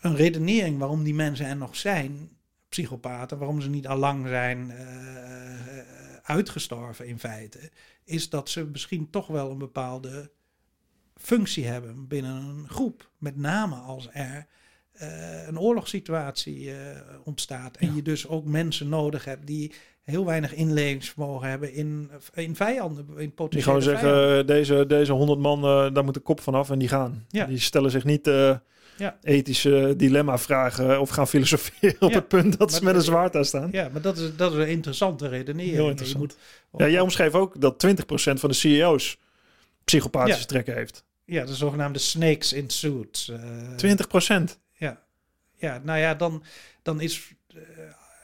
[0.00, 2.30] Een redenering waarom die mensen er nog zijn,
[2.68, 5.84] psychopaten, waarom ze niet al lang zijn eh, eh,
[6.22, 7.70] uitgestorven in feite,
[8.04, 10.30] is dat ze misschien toch wel een bepaalde
[11.18, 13.10] functie hebben binnen een groep.
[13.18, 14.46] Met name als er
[14.92, 16.76] eh, een oorlogssituatie eh,
[17.24, 17.76] ontstaat.
[17.76, 17.94] En Ja.
[17.94, 23.16] je dus ook mensen nodig hebt die heel weinig inlevingsvermogen hebben in, in vijanden, in
[23.16, 24.46] Die potentiële gewoon zeggen, vijanden.
[24.46, 27.24] deze, deze 100 man, eh, daar moet de kop van af en die gaan.
[27.28, 27.44] Ja.
[27.44, 28.26] Die stellen zich niet
[28.96, 29.18] Ja.
[29.22, 33.68] ethische dilemma-vragen of gaan filosoferen op het punt dat ze met een zwaard daar staan.
[33.72, 35.74] Ja, maar dat is, dat is een interessante redenering.
[35.74, 36.20] Heel Je interessant.
[36.70, 39.18] moet- Ja, jij omschreef ook dat 20% van de CEO's
[39.84, 41.04] psychopathische trekken heeft.
[41.28, 43.28] Ja, de zogenaamde snakes in suits.
[43.28, 44.58] eh, 20%.
[44.72, 45.02] Ja,
[45.56, 46.42] ja nou ja, dan,
[46.82, 47.58] dan is eh,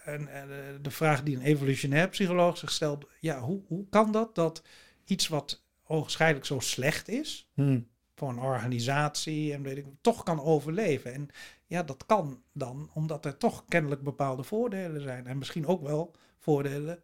[0.05, 4.13] en, en, eh, de vraag die een evolutionair psycholoog zich stelt: ja, hoe, hoe kan
[4.13, 4.63] dat dat
[5.05, 7.81] iets wat ogenschijnlijk zo slecht is Hm.
[8.15, 11.13] voor een organisatie en weet ik, toch kan overleven?
[11.13, 11.29] En
[11.67, 16.15] ja, dat kan dan omdat er toch kennelijk bepaalde voordelen zijn en misschien ook wel
[16.39, 17.03] voordelen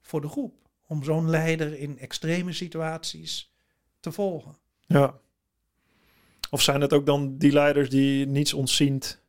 [0.00, 3.52] voor de groep om zo'n leider in extreme situaties
[4.00, 4.56] te volgen.
[4.86, 5.20] Ja.
[6.50, 9.20] Of zijn het ook dan die leiders die niets ontziend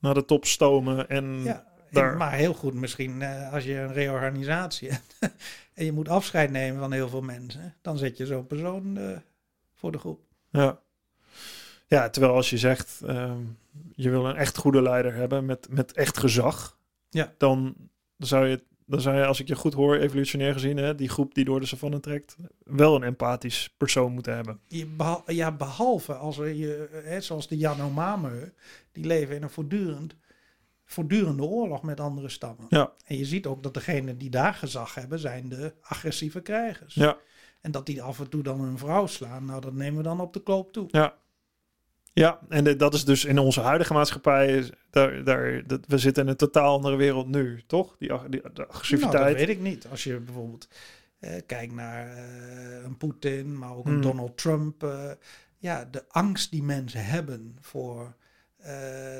[0.00, 3.92] naar de top stomen en Ja, daar- maar heel goed misschien eh, als je een
[3.92, 5.18] reorganisatie hebt
[5.74, 9.16] en je moet afscheid nemen van heel veel mensen, dan zet je zo'n persoon eh,
[9.74, 10.20] voor de groep.
[10.50, 10.80] Ja.
[11.86, 13.40] Ja, terwijl als je zegt, ehm,
[13.94, 16.78] je wil een echt goede leider hebben met, met echt gezag,
[17.08, 17.34] Ja.
[17.38, 17.74] dan
[18.16, 21.34] zou je, dan zou je, als ik je goed hoor, evolutionair gezien, hè, die groep
[21.34, 24.60] die door de savanne trekt, wel een empathisch persoon moeten hebben.
[24.96, 28.50] Behal- ja, behalve als er je, hè, zoals de Yanomami,
[28.92, 30.14] die leven in een voortdurend,
[30.84, 32.66] voortdurende oorlog met andere stammen.
[32.68, 32.92] Ja.
[33.04, 36.94] En je ziet ook dat degenen die daar gezag hebben, zijn de agressieve krijgers.
[36.94, 37.16] Ja,
[37.60, 40.20] En dat die af en toe dan een vrouw slaan, nou dat nemen we dan
[40.20, 40.88] op de koop toe.
[40.90, 41.16] ja.
[42.18, 46.22] Ja, en de- dat is dus in onze huidige maatschappij, daar, daar, dat, we zitten
[46.22, 47.96] in een totaal andere wereld nu, toch?
[47.98, 49.12] Die, die de Nou, agressiviteit.
[49.28, 49.86] dat weet ik niet.
[49.90, 50.68] Als je bijvoorbeeld
[51.18, 54.00] eh, kijkt naar eh, een Poetin, maar ook een Hmm.
[54.00, 54.82] Donald Trump.
[54.82, 55.10] eh,
[55.58, 58.16] ja, de angst die mensen hebben voor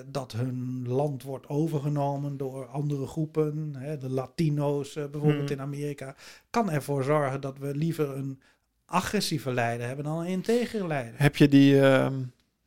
[0.06, 5.58] dat hun land wordt overgenomen door andere groepen, hè, de Latino's bijvoorbeeld Hmm.
[5.58, 6.14] in Amerika,
[6.50, 8.40] kan ervoor zorgen dat we liever een
[8.84, 11.14] agressieve leider hebben dan een integere leider.
[11.16, 12.14] Heb je die ehm,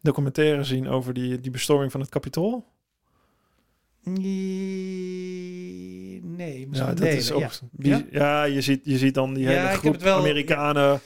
[0.01, 2.65] documentaire gezien over die, die bestorming van het Capitool?
[6.23, 7.39] Nee, Ja, dat delen, is ook.
[7.41, 7.49] ja.
[7.77, 8.03] Ja?
[8.11, 8.43] ja?
[8.43, 11.01] je, ziet, je ziet dan die Ja, hele groep wel- Amerikanen.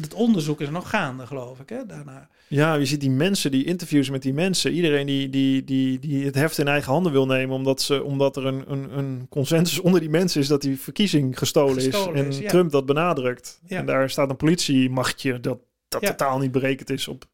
[0.00, 2.28] Het onderzoek is nog gaande, geloof ik, hè, daarna.
[2.48, 4.72] Ja, je ziet die mensen, die interviews met die mensen.
[4.72, 7.56] Iedereen die, die, die, die het heft in eigen handen wil nemen.
[7.56, 11.38] Omdat, ze, omdat er een, een, een consensus onder die mensen is dat die verkiezing
[11.38, 12.20] gestolen, Gestolen is.
[12.22, 12.48] En is, ja.
[12.48, 13.60] Trump dat benadrukt.
[13.66, 13.78] Ja.
[13.78, 15.58] En daar staat een politiemachtje dat,
[15.88, 16.08] dat Ja.
[16.08, 17.24] totaal niet berekend is op,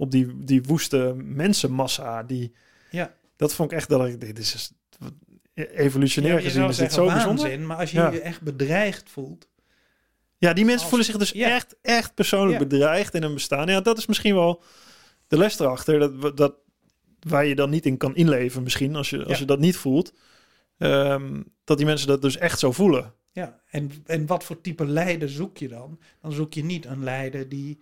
[0.00, 2.22] op die, die woeste mensenmassa.
[2.22, 2.52] Die,
[2.90, 3.14] Ja.
[3.36, 4.20] Dat vond ik echt dat ik.
[4.20, 4.72] Dit is
[5.54, 7.42] evolutionair Ja, gezien is dit zo bijzonder.
[7.44, 8.10] waanzin, maar als je Ja.
[8.10, 9.48] je echt bedreigd voelt.
[10.38, 11.48] Ja, die mensen Als- voelen zich dus ja.
[11.48, 13.66] echt, echt persoonlijk bedreigd in hun bestaan.
[13.68, 14.62] Ja, dat is misschien wel
[15.28, 15.98] de les erachter.
[16.20, 16.54] Dat, dat,
[17.20, 20.12] waar je dan niet in kan inleven misschien, als je, als je dat niet voelt.
[20.78, 23.14] Ehm, dat die mensen dat dus echt zo voelen.
[23.32, 25.98] Ja, en, en wat voor type leider zoek je dan?
[26.22, 27.80] Dan zoek je niet een leider die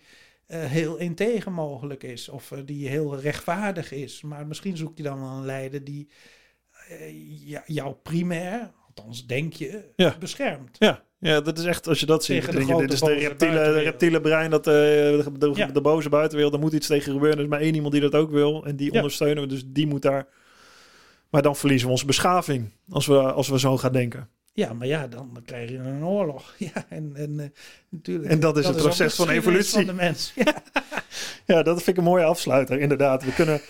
[0.49, 4.23] eh, heel integer mogelijk is of eh, die heel rechtvaardig is.
[4.23, 6.09] Maar misschien zoek je dan wel een leider die
[7.45, 10.17] ja, jou primair, althans denk je, Ja.
[10.19, 10.77] beschermt.
[10.79, 13.79] Ja, ja, dat is echt, als je dat ziet, Tegen dit is de reptiele, de
[13.81, 15.67] reptiele brein, dat, de, de, Ja.
[15.67, 17.39] de boze buitenwereld, er moet iets tegen gebeuren.
[17.39, 18.97] Er is maar één iemand die dat ook wil en die Ja.
[18.97, 20.27] ondersteunen we, dus die moet daar.
[21.31, 24.29] Maar dan verliezen we onze beschaving als we, als we zo gaan denken.
[24.59, 26.55] Ja, maar ja, dan, krijg je een oorlog.
[26.75, 27.47] Ja, en, en eh,
[27.89, 28.31] natuurlijk.
[28.31, 29.75] En dat is het proces van evolutie.
[29.75, 30.33] Van de mens.
[30.45, 30.63] Ja.
[31.45, 33.25] Ja, dat vind ik een mooie afsluiter, inderdaad.
[33.25, 33.61] We kunnen,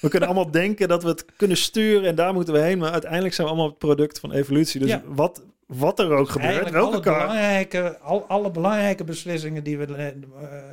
[0.00, 2.78] we kunnen allemaal denken dat we het kunnen sturen en daar moeten we heen.
[2.78, 4.80] Maar uiteindelijk zijn we allemaal het product van evolutie.
[4.80, 5.02] Dus Ja.
[5.06, 9.94] wat, wat er ook gebeurt, Eigenlijk welke alle belangrijke, al, alle belangrijke beslissingen die we
[9.94, 10.06] eh,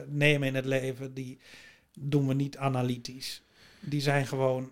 [0.08, 1.40] nemen in het leven, die
[2.00, 3.44] doen we niet analytisch.
[3.80, 4.70] Die zijn gewoon.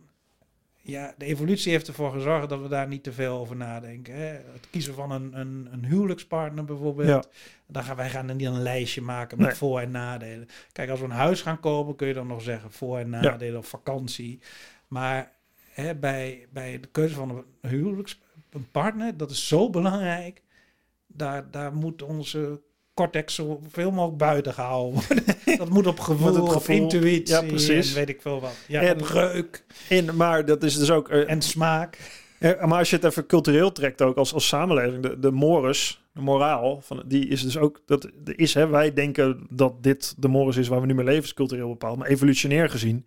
[0.82, 4.14] Ja, de evolutie heeft ervoor gezorgd dat we daar niet te veel over nadenken.
[4.16, 4.26] Hè.
[4.28, 7.08] Het kiezen van een, een, een huwelijkspartner bijvoorbeeld.
[7.10, 7.24] Ja.
[7.68, 9.56] Dan gaan wij gaan niet een lijstje maken met Nee.
[9.56, 10.48] voor- en nadelen.
[10.72, 13.58] Kijk, als we een huis gaan kopen, kun je dan nog zeggen voor- en nadelen
[13.60, 14.40] of vakantie.
[14.88, 15.32] Maar
[15.70, 17.30] hè, bij, bij de keuze van
[17.62, 18.20] een huwelijks
[18.50, 20.42] een partner, dat is zo belangrijk.
[21.08, 22.62] Daar, daar moet onze
[23.00, 25.24] cortex zoveel mogelijk buiten gehouden worden.
[25.58, 27.90] dat moet op gevoel, op gevoel- intuïtie ja, precies.
[27.90, 28.52] en weet ik veel wat.
[28.68, 31.10] Ja, En- op reuk In, maar dat is dus ook...
[31.10, 31.98] eh, en smaak.
[32.40, 36.04] eh, maar als je het even cultureel trekt ook als, als samenleving, de, de mores,
[36.14, 37.82] de moraal, van, die is dus ook...
[37.86, 41.06] Dat er is, hè, wij denken dat dit de mores is waar we nu mee
[41.06, 41.98] leven, is cultureel bepaald.
[41.98, 43.06] Maar evolutionair gezien...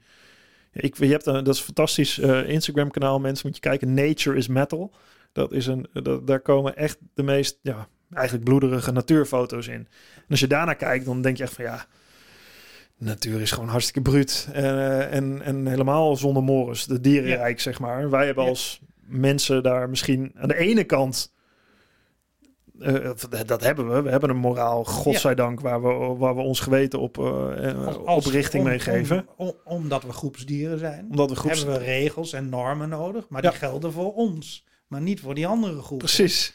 [0.72, 3.94] Ik, je hebt een, dat is een fantastisch eh, Instagram kanaal, mensen moet je kijken.
[3.94, 4.92] Nature is metal.
[5.32, 9.88] Dat is een, dat, daar komen echt de meest, ja, eigenlijk bloederige natuurfoto's in.
[10.16, 11.86] En als je daarnaar kijkt, dan denk je echt van ja,
[12.96, 14.48] natuur is gewoon hartstikke bruut.
[14.52, 18.10] En, en, en helemaal zonder mores, de dierenrijk zeg maar.
[18.10, 18.50] Wij hebben Ja.
[18.50, 21.32] als mensen daar misschien aan de ene kant...
[22.80, 23.10] eh,
[23.46, 24.02] dat hebben we.
[24.02, 25.88] We hebben een moraal, godzijdank, waar, we,
[26.18, 29.26] waar we ons geweten op, eh, eh, Als- op richting om- mee geven.
[29.36, 31.06] om- om- omdat we groepsdieren zijn.
[31.10, 31.58] Omdat we groeps...
[31.58, 33.50] Hebben we regels en normen nodig, maar Ja.
[33.50, 34.64] die gelden voor ons.
[34.86, 35.98] Maar niet voor die andere groepen.
[36.06, 36.54] Precies.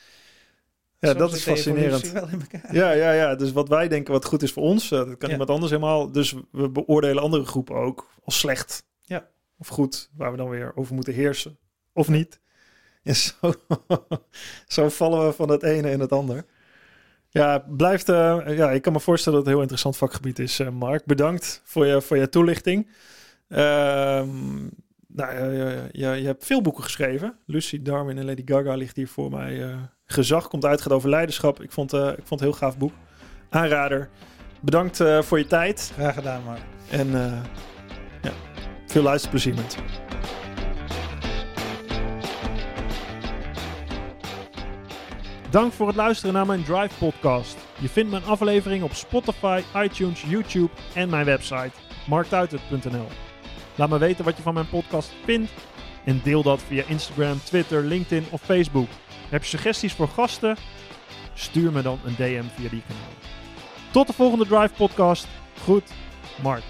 [1.00, 2.12] Ja, dat is fascinerend.
[2.12, 2.76] wel in elkaar.
[2.76, 3.36] Ja, ja, ja.
[3.36, 5.32] Dus wat wij denken wat goed is voor ons, eh, dat kan Ja.
[5.32, 6.12] iemand anders helemaal.
[6.12, 8.86] Dus we beoordelen andere groepen ook als slecht.
[9.02, 9.28] Ja.
[9.58, 11.58] Of goed, waar we dan weer over moeten heersen.
[11.93, 12.39] Of niet.
[13.04, 13.54] En zo,
[14.68, 16.45] zo vallen we van het ene in het ander.
[17.30, 18.10] Ja, blijft.
[18.10, 21.06] eh, ja, ik kan me voorstellen dat het een heel interessant vakgebied is, eh, Mark.
[21.06, 22.89] Bedankt voor je, voor je toelichting.
[23.48, 24.64] Ehm,
[25.08, 27.38] nou, je, je, je hebt veel boeken geschreven.
[27.45, 29.76] Lucy Darwin en Lady Gaga ligt hier voor mij.
[30.08, 31.62] Gezag komt uit, gaat over leiderschap.
[31.62, 32.93] Ik vond, eh, ik vond het een heel gaaf boek.
[33.49, 34.10] Aanrader.
[34.60, 35.91] Bedankt eh, voor je tijd.
[35.93, 36.60] Graag gedaan, maar.
[36.89, 37.43] En eh,
[38.22, 38.32] ja,
[38.88, 39.82] veel luisterplezier mensen.
[45.49, 47.58] Dank voor het luisteren naar mijn Drive podcast.
[47.80, 51.72] Je vindt mijn aflevering op Spotify, iTunes, YouTube en mijn website
[52.08, 53.08] marktuitert.nl.
[53.76, 55.51] Laat me weten wat je van mijn podcast vindt
[56.05, 58.88] En deel dat via Instagram, Twitter, LinkedIn of Facebook.
[59.30, 60.57] Heb je suggesties voor gasten?
[61.34, 63.11] Stuur me dan een DM via die kanaal.
[63.91, 65.28] Tot de volgende Drive podcast.
[65.63, 65.84] Goed,
[66.41, 66.63] Mark.